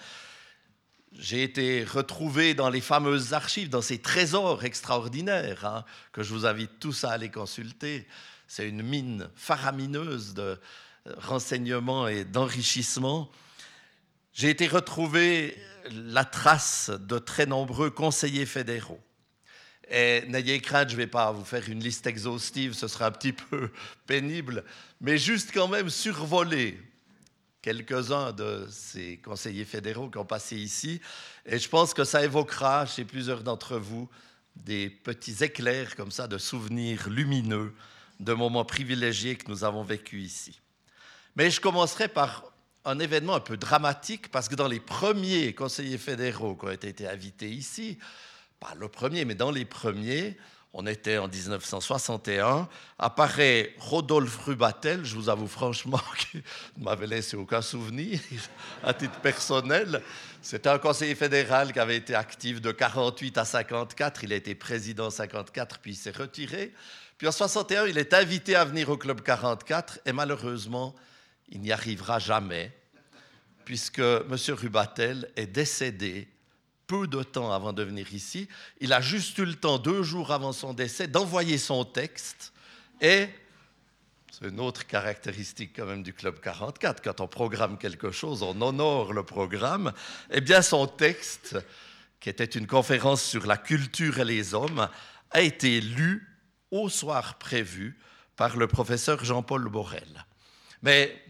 j'ai 1.18 1.42
été 1.42 1.84
retrouvé 1.84 2.54
dans 2.54 2.70
les 2.70 2.80
fameuses 2.80 3.32
archives, 3.32 3.68
dans 3.68 3.82
ces 3.82 3.98
trésors 3.98 4.64
extraordinaires 4.64 5.64
hein, 5.64 5.84
que 6.12 6.22
je 6.22 6.34
vous 6.34 6.46
invite 6.46 6.78
tous 6.80 7.04
à 7.04 7.10
aller 7.12 7.30
consulter. 7.30 8.06
C'est 8.48 8.68
une 8.68 8.82
mine 8.82 9.28
faramineuse 9.36 10.34
de 10.34 10.60
renseignements 11.16 12.08
et 12.08 12.24
d'enrichissement. 12.24 13.30
J'ai 14.32 14.50
été 14.50 14.66
retrouvé 14.66 15.56
la 15.90 16.24
trace 16.24 16.90
de 16.90 17.18
très 17.18 17.46
nombreux 17.46 17.90
conseillers 17.90 18.46
fédéraux 18.46 19.00
et 19.90 20.24
n'ayez 20.28 20.60
crainte, 20.60 20.88
je 20.88 20.94
ne 20.94 21.00
vais 21.00 21.06
pas 21.06 21.32
vous 21.32 21.44
faire 21.44 21.68
une 21.68 21.80
liste 21.80 22.06
exhaustive, 22.06 22.72
ce 22.72 22.88
sera 22.88 23.06
un 23.06 23.10
petit 23.10 23.32
peu 23.32 23.70
pénible, 24.06 24.64
mais 25.00 25.18
juste 25.18 25.50
quand 25.52 25.68
même 25.68 25.90
survoler 25.90 26.80
quelques-uns 27.64 28.32
de 28.32 28.68
ces 28.70 29.16
conseillers 29.24 29.64
fédéraux 29.64 30.10
qui 30.10 30.18
ont 30.18 30.26
passé 30.26 30.54
ici. 30.54 31.00
Et 31.46 31.58
je 31.58 31.66
pense 31.66 31.94
que 31.94 32.04
ça 32.04 32.22
évoquera 32.22 32.84
chez 32.84 33.06
plusieurs 33.06 33.42
d'entre 33.42 33.78
vous 33.78 34.06
des 34.54 34.90
petits 34.90 35.42
éclairs 35.42 35.96
comme 35.96 36.10
ça 36.10 36.28
de 36.28 36.36
souvenirs 36.36 37.08
lumineux 37.08 37.72
de 38.20 38.34
moments 38.34 38.66
privilégiés 38.66 39.36
que 39.36 39.50
nous 39.50 39.64
avons 39.64 39.82
vécus 39.82 40.26
ici. 40.26 40.60
Mais 41.36 41.50
je 41.50 41.58
commencerai 41.58 42.08
par 42.08 42.52
un 42.84 42.98
événement 42.98 43.36
un 43.36 43.40
peu 43.40 43.56
dramatique 43.56 44.30
parce 44.30 44.50
que 44.50 44.56
dans 44.56 44.68
les 44.68 44.78
premiers 44.78 45.54
conseillers 45.54 45.96
fédéraux 45.96 46.56
qui 46.56 46.66
ont 46.66 46.70
été 46.70 47.08
invités 47.08 47.48
ici, 47.48 47.98
pas 48.60 48.74
le 48.78 48.88
premier, 48.88 49.24
mais 49.24 49.34
dans 49.34 49.50
les 49.50 49.64
premiers, 49.64 50.36
on 50.76 50.86
était 50.86 51.18
en 51.18 51.28
1961, 51.28 52.68
apparaît 52.98 53.74
Rodolphe 53.78 54.38
Rubatel, 54.44 55.04
je 55.04 55.14
vous 55.14 55.28
avoue 55.28 55.46
franchement 55.46 56.00
qu'il 56.18 56.42
ne 56.78 56.84
m'avait 56.84 57.06
laissé 57.06 57.36
aucun 57.36 57.62
souvenir 57.62 58.18
à 58.82 58.92
titre 58.92 59.20
personnel. 59.20 60.02
C'était 60.42 60.68
un 60.68 60.78
conseiller 60.78 61.14
fédéral 61.14 61.72
qui 61.72 61.78
avait 61.78 61.96
été 61.96 62.16
actif 62.16 62.60
de 62.60 62.72
48 62.72 63.38
à 63.38 63.44
54, 63.44 64.24
il 64.24 64.32
a 64.32 64.36
été 64.36 64.56
président 64.56 65.10
54, 65.10 65.78
puis 65.78 65.92
il 65.92 65.96
s'est 65.96 66.10
retiré. 66.10 66.74
Puis 67.18 67.28
en 67.28 67.32
61, 67.32 67.86
il 67.86 67.96
est 67.96 68.12
invité 68.12 68.56
à 68.56 68.64
venir 68.64 68.90
au 68.90 68.96
Club 68.96 69.20
44, 69.20 70.00
et 70.04 70.12
malheureusement, 70.12 70.92
il 71.50 71.60
n'y 71.60 71.70
arrivera 71.70 72.18
jamais, 72.18 72.76
puisque 73.64 74.00
M. 74.00 74.36
Rubatel 74.48 75.30
est 75.36 75.46
décédé 75.46 76.26
peu 76.86 77.06
de 77.06 77.22
temps 77.22 77.52
avant 77.52 77.72
de 77.72 77.82
venir 77.82 78.12
ici. 78.12 78.48
Il 78.80 78.92
a 78.92 79.00
juste 79.00 79.38
eu 79.38 79.44
le 79.44 79.54
temps, 79.54 79.78
deux 79.78 80.02
jours 80.02 80.32
avant 80.32 80.52
son 80.52 80.74
décès, 80.74 81.06
d'envoyer 81.06 81.58
son 81.58 81.84
texte. 81.84 82.52
Et 83.00 83.28
c'est 84.30 84.48
une 84.48 84.60
autre 84.60 84.86
caractéristique 84.86 85.72
quand 85.76 85.86
même 85.86 86.02
du 86.02 86.12
Club 86.12 86.40
44. 86.40 87.02
Quand 87.02 87.20
on 87.20 87.28
programme 87.28 87.78
quelque 87.78 88.10
chose, 88.10 88.42
on 88.42 88.60
honore 88.60 89.12
le 89.12 89.22
programme. 89.22 89.92
Eh 90.30 90.40
bien, 90.40 90.60
son 90.60 90.86
texte, 90.86 91.56
qui 92.20 92.30
était 92.30 92.44
une 92.44 92.66
conférence 92.66 93.22
sur 93.22 93.46
la 93.46 93.56
culture 93.56 94.18
et 94.18 94.24
les 94.24 94.54
hommes, 94.54 94.88
a 95.30 95.40
été 95.40 95.80
lu 95.80 96.28
au 96.70 96.88
soir 96.88 97.38
prévu 97.38 97.98
par 98.36 98.56
le 98.56 98.66
professeur 98.66 99.24
Jean-Paul 99.24 99.68
Borel. 99.68 100.24
Mais 100.82 101.24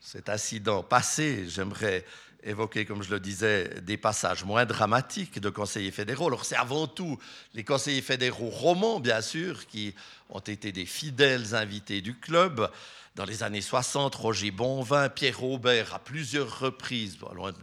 cet 0.00 0.28
incident 0.28 0.82
passé, 0.82 1.48
j'aimerais 1.48 2.04
évoquer, 2.48 2.84
comme 2.84 3.02
je 3.02 3.10
le 3.10 3.20
disais, 3.20 3.80
des 3.82 3.96
passages 3.96 4.44
moins 4.44 4.64
dramatiques 4.64 5.38
de 5.40 5.50
conseillers 5.50 5.90
fédéraux. 5.90 6.28
Alors 6.28 6.44
c'est 6.44 6.56
avant 6.56 6.86
tout 6.86 7.18
les 7.54 7.64
conseillers 7.64 8.02
fédéraux 8.02 8.50
romans, 8.50 9.00
bien 9.00 9.20
sûr, 9.20 9.66
qui 9.66 9.94
ont 10.30 10.40
été 10.40 10.72
des 10.72 10.86
fidèles 10.86 11.54
invités 11.54 12.00
du 12.00 12.18
club. 12.18 12.70
Dans 13.16 13.24
les 13.24 13.42
années 13.42 13.60
60, 13.62 14.14
Roger 14.14 14.52
Bonvin, 14.52 15.08
Pierre 15.08 15.42
Aubert, 15.42 15.92
à 15.92 15.98
plusieurs 15.98 16.60
reprises, 16.60 17.18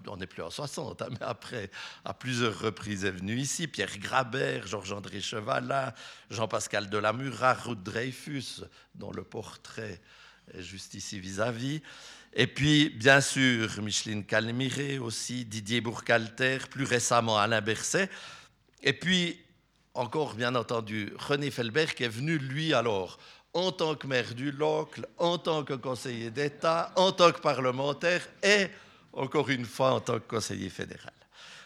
on 0.05 0.17
n'est 0.17 0.27
plus 0.27 0.43
en 0.43 0.49
60, 0.49 1.01
hein, 1.01 1.07
mais 1.11 1.21
après, 1.21 1.71
à 2.03 2.13
plusieurs 2.13 2.59
reprises 2.59 3.05
est 3.05 3.11
venu 3.11 3.37
ici, 3.37 3.67
Pierre 3.67 3.97
Grabert, 3.97 4.67
Georges-André 4.67 5.21
Chevalin, 5.21 5.93
Jean-Pascal 6.29 6.89
Delamura, 6.89 7.53
Ruth 7.53 7.81
Dreyfus, 7.81 8.65
dont 8.95 9.11
le 9.11 9.23
portrait 9.23 10.01
est 10.53 10.61
juste 10.61 10.93
ici 10.93 11.19
vis-à-vis. 11.19 11.81
Et 12.37 12.47
puis, 12.47 12.89
bien 12.89 13.21
sûr, 13.21 13.81
Micheline 13.81 14.25
Calmiré 14.25 14.99
aussi, 14.99 15.45
Didier 15.45 15.79
Bourcalter, 15.79 16.57
plus 16.69 16.83
récemment 16.83 17.37
Alain 17.37 17.61
Berset. 17.61 18.09
Et 18.83 18.91
puis, 18.91 19.39
encore 19.93 20.35
bien 20.35 20.53
entendu, 20.53 21.13
René 21.17 21.49
Felbert 21.49 21.95
qui 21.95 22.03
est 22.03 22.09
venu, 22.09 22.37
lui, 22.37 22.73
alors, 22.73 23.19
en 23.53 23.71
tant 23.71 23.95
que 23.95 24.05
maire 24.05 24.35
du 24.35 24.51
Locle, 24.51 25.07
en 25.17 25.37
tant 25.37 25.63
que 25.63 25.75
conseiller 25.75 26.29
d'État, 26.29 26.91
en 26.97 27.13
tant 27.13 27.31
que 27.31 27.39
parlementaire 27.39 28.27
et, 28.43 28.67
encore 29.13 29.49
une 29.49 29.65
fois, 29.65 29.93
en 29.93 30.01
tant 30.01 30.19
que 30.19 30.27
conseiller 30.27 30.69
fédéral. 30.69 31.13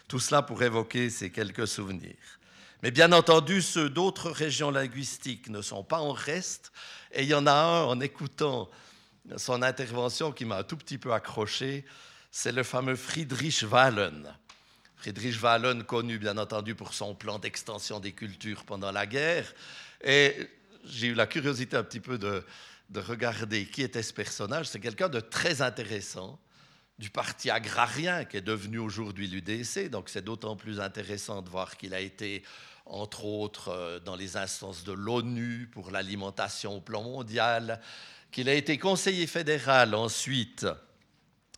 Tout 0.06 0.20
cela 0.20 0.40
pour 0.40 0.62
évoquer 0.62 1.10
ces 1.10 1.30
quelques 1.30 1.66
souvenirs. 1.66 2.38
Mais 2.84 2.92
bien 2.92 3.10
entendu, 3.10 3.60
ceux 3.60 3.90
d'autres 3.90 4.30
régions 4.30 4.70
linguistiques 4.70 5.48
ne 5.48 5.62
sont 5.62 5.82
pas 5.82 5.98
en 5.98 6.12
reste. 6.12 6.70
Et 7.12 7.24
il 7.24 7.28
y 7.28 7.34
en 7.34 7.48
a 7.48 7.52
un, 7.52 7.84
en 7.86 8.00
écoutant 8.00 8.70
son 9.36 9.62
intervention 9.62 10.32
qui 10.32 10.44
m'a 10.44 10.58
un 10.58 10.62
tout 10.62 10.76
petit 10.76 10.98
peu 10.98 11.12
accroché, 11.12 11.84
c'est 12.30 12.52
le 12.52 12.62
fameux 12.62 12.96
Friedrich 12.96 13.64
Wahlen. 13.70 14.34
Friedrich 14.96 15.42
Wahlen, 15.42 15.84
connu 15.84 16.18
bien 16.18 16.36
entendu 16.38 16.74
pour 16.74 16.94
son 16.94 17.14
plan 17.14 17.38
d'extension 17.38 18.00
des 18.00 18.12
cultures 18.12 18.64
pendant 18.64 18.92
la 18.92 19.06
guerre. 19.06 19.52
Et 20.02 20.48
j'ai 20.84 21.08
eu 21.08 21.14
la 21.14 21.26
curiosité 21.26 21.76
un 21.76 21.82
petit 21.82 22.00
peu 22.00 22.18
de, 22.18 22.44
de 22.90 23.00
regarder 23.00 23.66
qui 23.66 23.82
était 23.82 24.02
ce 24.02 24.12
personnage. 24.12 24.66
C'est 24.66 24.80
quelqu'un 24.80 25.08
de 25.08 25.20
très 25.20 25.62
intéressant 25.62 26.38
du 26.98 27.08
parti 27.08 27.50
agrarien 27.50 28.26
qui 28.26 28.36
est 28.36 28.42
devenu 28.42 28.78
aujourd'hui 28.78 29.26
l'UDC. 29.26 29.88
Donc 29.88 30.10
c'est 30.10 30.22
d'autant 30.22 30.54
plus 30.54 30.80
intéressant 30.80 31.40
de 31.40 31.48
voir 31.48 31.78
qu'il 31.78 31.94
a 31.94 32.00
été, 32.00 32.42
entre 32.84 33.24
autres, 33.24 33.68
euh, 33.68 33.98
dans 34.00 34.16
les 34.16 34.36
instances 34.36 34.84
de 34.84 34.92
l'ONU 34.92 35.68
pour 35.72 35.90
l'alimentation 35.90 36.76
au 36.76 36.80
plan 36.80 37.02
mondial 37.02 37.80
qu'il 38.30 38.48
a 38.48 38.54
été 38.54 38.78
conseiller 38.78 39.26
fédéral 39.26 39.94
ensuite 39.94 40.66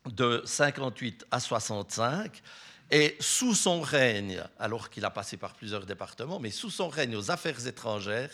de 0.07 0.43
58 0.45 1.27
à 1.31 1.41
65, 1.41 2.43
et 2.91 3.17
sous 3.21 3.55
son 3.55 3.81
règne, 3.81 4.43
alors 4.59 4.91
qu'il 4.91 5.05
a 5.05 5.11
passé 5.11 5.37
par 5.37 5.55
plusieurs 5.55 5.87
départements, 5.87 6.39
mais 6.39 6.51
sous 6.51 6.71
son 6.71 6.89
règne 6.89 7.17
aux 7.17 7.31
affaires 7.31 7.67
étrangères, 7.67 8.31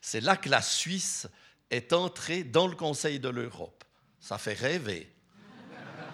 c'est 0.00 0.20
là 0.20 0.36
que 0.36 0.48
la 0.48 0.62
Suisse 0.62 1.26
est 1.70 1.92
entrée 1.92 2.44
dans 2.44 2.66
le 2.66 2.74
Conseil 2.74 3.18
de 3.18 3.28
l'Europe. 3.28 3.84
Ça 4.20 4.38
fait 4.38 4.54
rêver. 4.54 5.12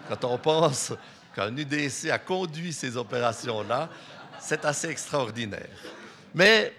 Quand 0.09 0.25
on 0.25 0.37
pense 0.37 0.91
qu'un 1.33 1.55
UDC 1.55 2.09
a 2.09 2.19
conduit 2.19 2.73
ces 2.73 2.97
opérations-là, 2.97 3.89
c'est 4.39 4.65
assez 4.65 4.89
extraordinaire. 4.89 5.69
Mais 6.33 6.73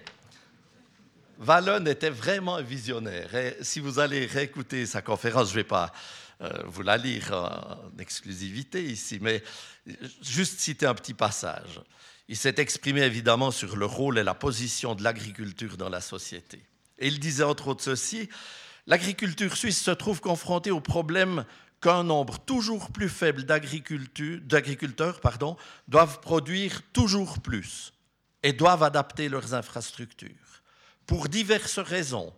Wallon 1.39 1.85
était 1.85 2.09
vraiment 2.09 2.61
visionnaire. 2.61 3.33
Et 3.35 3.57
si 3.61 3.79
vous 3.79 3.99
allez 3.99 4.25
réécouter 4.25 4.85
sa 4.85 5.01
conférence, 5.01 5.49
je 5.49 5.53
ne 5.53 5.59
vais 5.59 5.63
pas 5.63 5.91
euh, 6.41 6.63
vous 6.65 6.83
la 6.83 6.97
lire 6.97 7.31
en 7.33 7.97
exclusivité 7.99 8.83
ici, 8.83 9.19
mais 9.21 9.43
juste 10.21 10.59
citer 10.59 10.85
un 10.85 10.95
petit 10.95 11.13
passage. 11.13 11.81
Il 12.27 12.35
s'est 12.35 12.55
exprimé 12.57 13.01
évidemment 13.01 13.51
sur 13.51 13.75
le 13.75 13.85
rôle 13.85 14.17
et 14.17 14.23
la 14.23 14.33
position 14.33 14.95
de 14.95 15.03
l'agriculture 15.03 15.77
dans 15.77 15.89
la 15.89 16.01
société. 16.01 16.63
Et 16.99 17.07
il 17.07 17.19
disait 17.19 17.43
entre 17.43 17.69
autres 17.69 17.83
ceci, 17.83 18.29
l'agriculture 18.85 19.55
suisse 19.55 19.81
se 19.81 19.91
trouve 19.91 20.19
confrontée 20.19 20.71
au 20.71 20.81
problème 20.81 21.45
qu'un 21.81 22.03
nombre 22.03 22.39
toujours 22.39 22.91
plus 22.91 23.09
faible 23.09 23.43
d'agriculteurs 23.43 25.21
doivent 25.87 26.19
produire 26.19 26.81
toujours 26.91 27.39
plus 27.39 27.93
et 28.43 28.51
doivent 28.53 28.83
adapter 28.83 29.29
leurs 29.29 29.53
infrastructures. 29.53 30.56
Pour 31.07 31.29
diverses 31.29 31.79
raisons, 31.79 32.33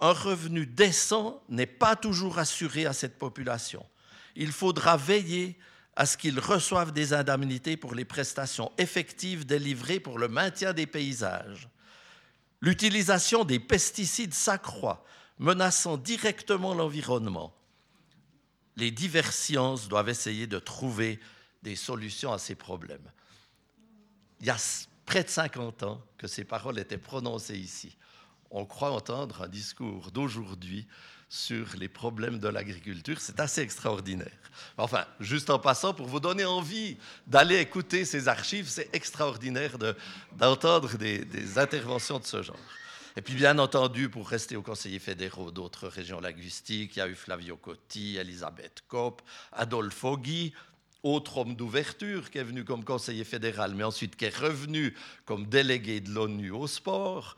un 0.00 0.12
revenu 0.12 0.66
décent 0.66 1.40
n'est 1.48 1.66
pas 1.66 1.94
toujours 1.94 2.38
assuré 2.38 2.84
à 2.84 2.92
cette 2.92 3.16
population. 3.16 3.86
Il 4.34 4.52
faudra 4.52 4.96
veiller 4.96 5.56
à 5.94 6.04
ce 6.04 6.16
qu'ils 6.16 6.40
reçoivent 6.40 6.92
des 6.92 7.12
indemnités 7.12 7.76
pour 7.76 7.94
les 7.94 8.04
prestations 8.04 8.72
effectives 8.76 9.46
délivrées 9.46 10.00
pour 10.00 10.18
le 10.18 10.28
maintien 10.28 10.72
des 10.72 10.86
paysages. 10.86 11.68
L'utilisation 12.60 13.44
des 13.44 13.60
pesticides 13.60 14.34
s'accroît, 14.34 15.04
menaçant 15.38 15.96
directement 15.96 16.74
l'environnement. 16.74 17.54
Les 18.76 18.90
diverses 18.90 19.36
sciences 19.36 19.88
doivent 19.88 20.08
essayer 20.08 20.48
de 20.48 20.58
trouver 20.58 21.20
des 21.62 21.76
solutions 21.76 22.32
à 22.32 22.38
ces 22.38 22.56
problèmes. 22.56 23.10
Il 24.40 24.46
y 24.46 24.50
a 24.50 24.56
près 25.06 25.22
de 25.22 25.28
50 25.28 25.84
ans 25.84 26.02
que 26.16 26.26
ces 26.26 26.44
paroles 26.44 26.78
étaient 26.80 26.98
prononcées 26.98 27.58
ici 27.58 27.96
on 28.50 28.64
croit 28.64 28.90
entendre 28.90 29.42
un 29.42 29.48
discours 29.48 30.10
d'aujourd'hui 30.10 30.86
sur 31.28 31.66
les 31.76 31.88
problèmes 31.88 32.38
de 32.38 32.48
l'agriculture. 32.48 33.20
C'est 33.20 33.40
assez 33.40 33.60
extraordinaire. 33.60 34.32
Enfin, 34.76 35.04
juste 35.20 35.50
en 35.50 35.58
passant, 35.58 35.92
pour 35.92 36.06
vous 36.06 36.20
donner 36.20 36.44
envie 36.44 36.96
d'aller 37.26 37.58
écouter 37.58 38.04
ces 38.04 38.28
archives, 38.28 38.68
c'est 38.68 38.94
extraordinaire 38.94 39.76
d'entendre 40.32 40.96
des, 40.96 41.58
interventions 41.58 42.18
de 42.18 42.24
ce 42.24 42.42
genre. 42.42 42.56
Et 43.16 43.20
puis, 43.20 43.34
bien 43.34 43.58
entendu, 43.58 44.08
pour 44.08 44.28
rester 44.28 44.56
aux 44.56 44.62
conseillers 44.62 45.00
fédéraux 45.00 45.50
d'autres 45.50 45.88
régions 45.88 46.20
linguistiques, 46.20 46.96
il 46.96 47.00
y 47.00 47.02
a 47.02 47.08
eu 47.08 47.14
Flavio 47.14 47.56
Cotti, 47.56 48.16
Elisabeth 48.16 48.82
Kopp, 48.88 49.22
Adolphe 49.52 50.04
Guy, 50.18 50.54
autre 51.02 51.38
homme 51.38 51.54
d'ouverture 51.54 52.30
qui 52.30 52.38
est 52.38 52.44
venu 52.44 52.64
comme 52.64 52.84
conseiller 52.84 53.24
fédéral, 53.24 53.74
mais 53.74 53.84
ensuite 53.84 54.16
qui 54.16 54.24
est 54.24 54.36
revenu 54.36 54.94
comme 55.24 55.46
délégué 55.46 56.00
de 56.00 56.10
l'ONU 56.10 56.50
au 56.50 56.66
sport. 56.66 57.36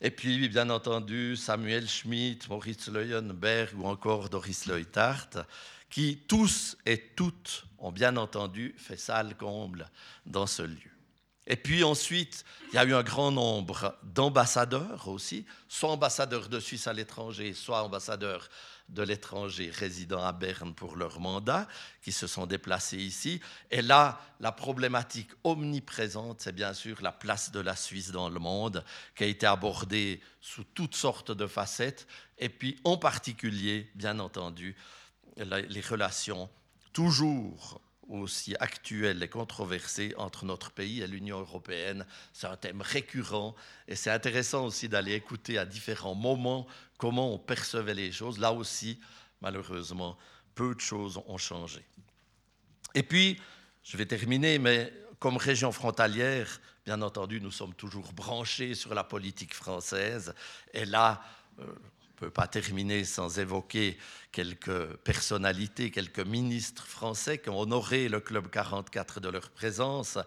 Et 0.00 0.10
puis, 0.10 0.48
bien 0.48 0.70
entendu, 0.70 1.36
Samuel 1.36 1.88
Schmitt, 1.88 2.48
Maurice 2.48 2.88
Leuenberg 2.88 3.78
ou 3.78 3.86
encore 3.86 4.28
Doris 4.28 4.66
Leutart, 4.66 5.46
qui 5.88 6.18
tous 6.28 6.76
et 6.86 7.12
toutes 7.14 7.66
ont 7.78 7.92
bien 7.92 8.16
entendu 8.16 8.74
fait 8.76 8.96
salle 8.96 9.36
comble 9.36 9.88
dans 10.26 10.46
ce 10.46 10.62
lieu. 10.62 10.93
Et 11.46 11.56
puis 11.56 11.84
ensuite, 11.84 12.44
il 12.72 12.76
y 12.76 12.78
a 12.78 12.84
eu 12.84 12.94
un 12.94 13.02
grand 13.02 13.30
nombre 13.30 13.98
d'ambassadeurs 14.02 15.08
aussi, 15.08 15.44
soit 15.68 15.90
ambassadeurs 15.90 16.48
de 16.48 16.58
Suisse 16.58 16.86
à 16.86 16.94
l'étranger, 16.94 17.52
soit 17.52 17.82
ambassadeurs 17.82 18.48
de 18.88 19.02
l'étranger 19.02 19.70
résidant 19.70 20.22
à 20.24 20.32
Berne 20.32 20.74
pour 20.74 20.96
leur 20.96 21.20
mandat, 21.20 21.68
qui 22.02 22.12
se 22.12 22.26
sont 22.26 22.46
déplacés 22.46 22.98
ici. 22.98 23.40
Et 23.70 23.82
là, 23.82 24.20
la 24.40 24.52
problématique 24.52 25.30
omniprésente, 25.42 26.40
c'est 26.40 26.54
bien 26.54 26.72
sûr 26.72 27.02
la 27.02 27.12
place 27.12 27.50
de 27.52 27.60
la 27.60 27.76
Suisse 27.76 28.10
dans 28.10 28.30
le 28.30 28.40
monde, 28.40 28.84
qui 29.14 29.24
a 29.24 29.26
été 29.26 29.46
abordée 29.46 30.20
sous 30.40 30.64
toutes 30.64 30.96
sortes 30.96 31.30
de 31.30 31.46
facettes, 31.46 32.06
et 32.38 32.48
puis 32.48 32.78
en 32.84 32.96
particulier, 32.96 33.90
bien 33.94 34.18
entendu, 34.18 34.76
les 35.36 35.80
relations 35.80 36.48
toujours 36.92 37.80
aussi 38.08 38.54
actuelles 38.60 39.22
et 39.22 39.28
controversées 39.28 40.14
entre 40.16 40.44
notre 40.44 40.70
pays 40.70 41.00
et 41.00 41.06
l'Union 41.06 41.40
européenne. 41.40 42.06
C'est 42.32 42.46
un 42.46 42.56
thème 42.56 42.82
récurrent 42.82 43.54
et 43.88 43.96
c'est 43.96 44.10
intéressant 44.10 44.66
aussi 44.66 44.88
d'aller 44.88 45.14
écouter 45.14 45.58
à 45.58 45.64
différents 45.64 46.14
moments 46.14 46.66
comment 46.98 47.32
on 47.32 47.38
percevait 47.38 47.94
les 47.94 48.12
choses. 48.12 48.38
Là 48.38 48.52
aussi, 48.52 49.00
malheureusement, 49.40 50.16
peu 50.54 50.74
de 50.74 50.80
choses 50.80 51.20
ont 51.26 51.38
changé. 51.38 51.84
Et 52.94 53.02
puis, 53.02 53.40
je 53.82 53.96
vais 53.96 54.06
terminer, 54.06 54.58
mais 54.58 54.92
comme 55.18 55.36
région 55.36 55.72
frontalière, 55.72 56.60
bien 56.84 57.00
entendu, 57.02 57.40
nous 57.40 57.50
sommes 57.50 57.74
toujours 57.74 58.12
branchés 58.12 58.74
sur 58.74 58.94
la 58.94 59.04
politique 59.04 59.54
française. 59.54 60.34
Et 60.72 60.84
là, 60.84 61.22
euh, 61.60 61.66
ne 62.24 62.28
pas 62.30 62.46
terminer 62.46 63.04
sans 63.04 63.38
évoquer 63.38 63.98
quelques 64.32 64.96
personnalités, 65.04 65.90
quelques 65.90 66.26
ministres 66.26 66.86
français 66.86 67.38
qui 67.38 67.50
ont 67.50 67.60
honoré 67.60 68.08
le 68.08 68.20
Club 68.20 68.50
44 68.50 69.20
de 69.20 69.28
leur 69.28 69.50
présence, 69.50 70.18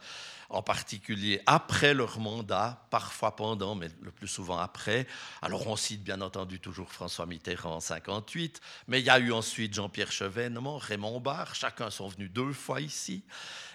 en 0.50 0.62
particulier 0.62 1.42
après 1.46 1.94
leur 1.94 2.20
mandat, 2.20 2.88
parfois 2.90 3.36
pendant, 3.36 3.76
mais 3.76 3.90
le 4.02 4.12
plus 4.12 4.30
souvent 4.30 4.60
après. 4.60 5.08
Alors 5.42 5.68
on 5.68 5.76
cite 5.76 6.04
bien 6.04 6.22
entendu 6.22 6.62
toujours 6.62 6.92
François 6.92 7.26
Mitterrand 7.26 7.76
en 7.76 7.80
58, 7.82 8.62
mais 8.88 9.02
il 9.02 9.06
y 9.06 9.10
a 9.10 9.20
eu 9.20 9.34
ensuite 9.34 9.74
Jean-Pierre 9.74 10.12
Chevènement, 10.12 10.78
Raymond 10.78 11.20
Barre, 11.20 11.54
chacun 11.54 11.90
sont 11.90 12.08
venus 12.08 12.32
deux 12.32 12.54
fois 12.54 12.80
ici. 12.80 13.26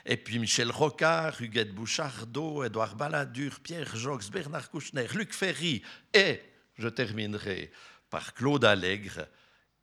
Et 0.06 0.16
puis 0.16 0.38
Michel 0.38 0.70
Rocard, 0.70 1.40
Huguette 1.42 1.74
Bouchardot, 1.74 2.64
Édouard 2.64 2.96
Balladur, 2.96 3.60
Pierre 3.60 3.94
Jox, 3.96 4.30
Bernard 4.30 4.70
Kouchner, 4.70 5.06
Luc 5.14 5.34
Ferry 5.34 5.82
et, 6.14 6.40
je 6.78 6.88
terminerai, 6.88 7.70
par 8.12 8.34
Claude 8.34 8.66
Allègre, 8.66 9.26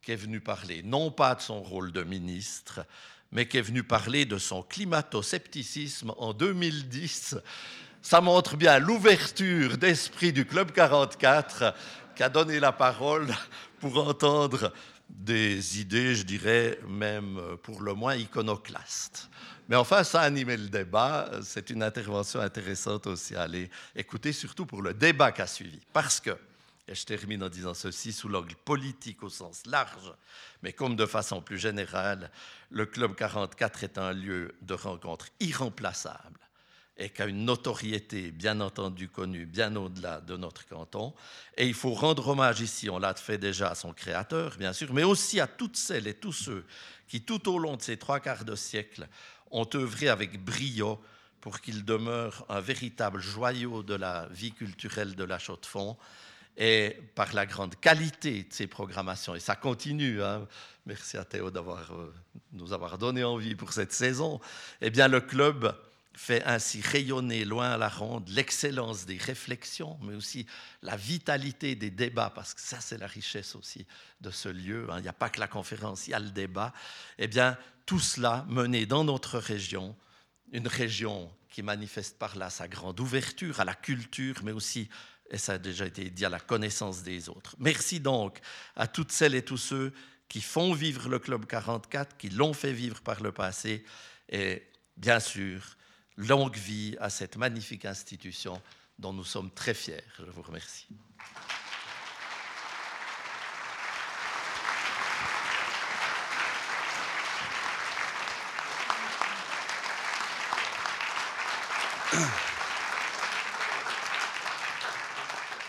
qui 0.00 0.12
est 0.12 0.16
venu 0.16 0.40
parler 0.40 0.84
non 0.84 1.10
pas 1.10 1.34
de 1.34 1.40
son 1.40 1.60
rôle 1.60 1.90
de 1.90 2.04
ministre, 2.04 2.86
mais 3.32 3.48
qui 3.48 3.58
est 3.58 3.62
venu 3.62 3.82
parler 3.82 4.24
de 4.24 4.38
son 4.38 4.62
climato-scepticisme 4.62 6.14
en 6.16 6.32
2010. 6.32 7.36
Ça 8.00 8.20
montre 8.20 8.56
bien 8.56 8.78
l'ouverture 8.78 9.76
d'esprit 9.76 10.32
du 10.32 10.46
Club 10.46 10.70
44 10.70 11.74
qui 12.14 12.22
a 12.22 12.28
donné 12.28 12.60
la 12.60 12.70
parole 12.70 13.26
pour 13.80 13.98
entendre 14.06 14.72
des 15.08 15.80
idées, 15.80 16.14
je 16.14 16.22
dirais 16.22 16.78
même 16.86 17.40
pour 17.64 17.82
le 17.82 17.94
moins 17.94 18.14
iconoclastes. 18.14 19.28
Mais 19.68 19.74
enfin, 19.74 20.04
ça 20.04 20.20
a 20.20 20.24
animé 20.24 20.56
le 20.56 20.68
débat. 20.68 21.28
C'est 21.42 21.68
une 21.70 21.82
intervention 21.82 22.38
intéressante 22.38 23.08
aussi 23.08 23.34
à 23.34 23.42
aller 23.42 23.68
écouter, 23.96 24.32
surtout 24.32 24.66
pour 24.66 24.82
le 24.82 24.94
débat 24.94 25.32
qui 25.32 25.42
a 25.42 25.48
suivi. 25.48 25.80
Parce 25.92 26.20
que 26.20 26.38
et 26.90 26.94
je 26.96 27.06
termine 27.06 27.44
en 27.44 27.48
disant 27.48 27.72
ceci 27.72 28.12
sous 28.12 28.28
l'angle 28.28 28.56
politique 28.64 29.22
au 29.22 29.30
sens 29.30 29.64
large, 29.66 30.12
mais 30.62 30.72
comme 30.72 30.96
de 30.96 31.06
façon 31.06 31.40
plus 31.40 31.56
générale, 31.56 32.32
le 32.70 32.84
Club 32.84 33.14
44 33.14 33.84
est 33.84 33.96
un 33.96 34.12
lieu 34.12 34.56
de 34.60 34.74
rencontre 34.74 35.28
irremplaçable 35.38 36.40
et 36.96 37.08
qui 37.08 37.22
a 37.22 37.26
une 37.26 37.44
notoriété 37.44 38.32
bien 38.32 38.60
entendu 38.60 39.08
connue 39.08 39.46
bien 39.46 39.74
au-delà 39.76 40.20
de 40.20 40.36
notre 40.36 40.66
canton. 40.66 41.14
Et 41.56 41.66
il 41.66 41.74
faut 41.74 41.94
rendre 41.94 42.26
hommage 42.26 42.60
ici, 42.60 42.90
on 42.90 42.98
l'a 42.98 43.14
fait 43.14 43.38
déjà 43.38 43.70
à 43.70 43.74
son 43.76 43.92
créateur, 43.92 44.56
bien 44.58 44.72
sûr, 44.72 44.92
mais 44.92 45.04
aussi 45.04 45.38
à 45.38 45.46
toutes 45.46 45.76
celles 45.76 46.08
et 46.08 46.14
tous 46.14 46.32
ceux 46.32 46.66
qui, 47.06 47.22
tout 47.22 47.48
au 47.48 47.58
long 47.58 47.76
de 47.76 47.82
ces 47.82 47.98
trois 47.98 48.18
quarts 48.18 48.44
de 48.44 48.56
siècle, 48.56 49.06
ont 49.52 49.68
œuvré 49.76 50.08
avec 50.08 50.44
brio 50.44 51.00
pour 51.40 51.60
qu'il 51.60 51.84
demeure 51.84 52.44
un 52.48 52.60
véritable 52.60 53.20
joyau 53.20 53.84
de 53.84 53.94
la 53.94 54.26
vie 54.30 54.52
culturelle 54.52 55.14
de 55.14 55.24
la 55.24 55.38
Chaux-de-Fonds 55.38 55.96
et 56.56 56.96
par 57.14 57.32
la 57.34 57.46
grande 57.46 57.74
qualité 57.76 58.44
de 58.44 58.52
ces 58.52 58.66
programmations. 58.66 59.34
Et 59.34 59.40
ça 59.40 59.56
continue. 59.56 60.22
Hein. 60.22 60.46
Merci 60.86 61.16
à 61.16 61.24
Théo 61.24 61.50
d'avoir 61.50 61.92
euh, 61.92 62.12
nous 62.52 62.72
avoir 62.72 62.98
donné 62.98 63.24
envie 63.24 63.54
pour 63.54 63.72
cette 63.72 63.92
saison. 63.92 64.40
Eh 64.80 64.90
bien, 64.90 65.08
le 65.08 65.20
club 65.20 65.74
fait 66.14 66.42
ainsi 66.44 66.82
rayonner 66.82 67.44
loin 67.44 67.70
à 67.70 67.76
la 67.78 67.88
ronde 67.88 68.28
l'excellence 68.28 69.06
des 69.06 69.16
réflexions, 69.16 69.98
mais 70.02 70.14
aussi 70.14 70.46
la 70.82 70.96
vitalité 70.96 71.76
des 71.76 71.90
débats, 71.90 72.30
parce 72.34 72.52
que 72.52 72.60
ça, 72.60 72.80
c'est 72.80 72.98
la 72.98 73.06
richesse 73.06 73.54
aussi 73.54 73.86
de 74.20 74.30
ce 74.30 74.48
lieu. 74.48 74.86
Hein. 74.90 74.98
Il 74.98 75.02
n'y 75.02 75.08
a 75.08 75.14
pas 75.14 75.30
que 75.30 75.40
la 75.40 75.48
conférence, 75.48 76.08
il 76.08 76.10
y 76.10 76.14
a 76.14 76.18
le 76.18 76.30
débat. 76.30 76.74
Eh 77.18 77.26
bien, 77.26 77.56
tout 77.86 78.00
cela 78.00 78.44
mené 78.48 78.84
dans 78.84 79.04
notre 79.04 79.38
région, 79.38 79.96
une 80.52 80.68
région 80.68 81.32
qui 81.48 81.62
manifeste 81.62 82.18
par 82.18 82.36
là 82.36 82.50
sa 82.50 82.68
grande 82.68 83.00
ouverture 83.00 83.60
à 83.60 83.64
la 83.64 83.74
culture, 83.74 84.36
mais 84.44 84.52
aussi 84.52 84.88
et 85.30 85.38
ça 85.38 85.54
a 85.54 85.58
déjà 85.58 85.86
été 85.86 86.10
dit 86.10 86.24
à 86.24 86.28
la 86.28 86.40
connaissance 86.40 87.02
des 87.02 87.28
autres. 87.28 87.54
Merci 87.58 88.00
donc 88.00 88.40
à 88.76 88.86
toutes 88.86 89.12
celles 89.12 89.34
et 89.34 89.44
tous 89.44 89.58
ceux 89.58 89.92
qui 90.28 90.40
font 90.40 90.72
vivre 90.72 91.08
le 91.08 91.18
Club 91.18 91.46
44, 91.46 92.16
qui 92.16 92.30
l'ont 92.30 92.52
fait 92.52 92.72
vivre 92.72 93.00
par 93.00 93.20
le 93.22 93.32
passé, 93.32 93.84
et 94.28 94.62
bien 94.96 95.18
sûr, 95.18 95.76
longue 96.16 96.56
vie 96.56 96.96
à 97.00 97.10
cette 97.10 97.36
magnifique 97.36 97.84
institution 97.84 98.62
dont 98.98 99.12
nous 99.12 99.24
sommes 99.24 99.50
très 99.50 99.74
fiers. 99.74 100.04
Je 100.18 100.24
vous 100.30 100.42
remercie. 100.42 100.86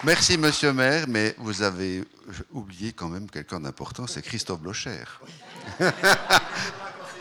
Merci, 0.04 0.36
monsieur 0.36 0.70
le 0.70 0.74
maire, 0.74 1.06
mais 1.08 1.36
vous 1.38 1.62
avez 1.62 2.04
oublié 2.52 2.92
quand 2.92 3.08
même 3.08 3.30
quelqu'un 3.30 3.60
d'important, 3.60 4.08
c'est 4.08 4.24
Christophe 4.24 4.60
Blocher. 4.60 5.04
oh, 5.80 5.86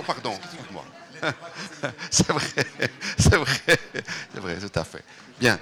pardon, 0.07 0.33
excuse-moi. 0.43 0.85
c'est 2.11 2.29
vrai, 2.29 2.65
c'est 3.19 3.37
vrai, 3.37 3.79
c'est 4.33 4.41
vrai, 4.41 4.57
tout 4.57 4.79
à 4.79 4.85
fait. 4.85 5.05
Bien. 5.39 5.59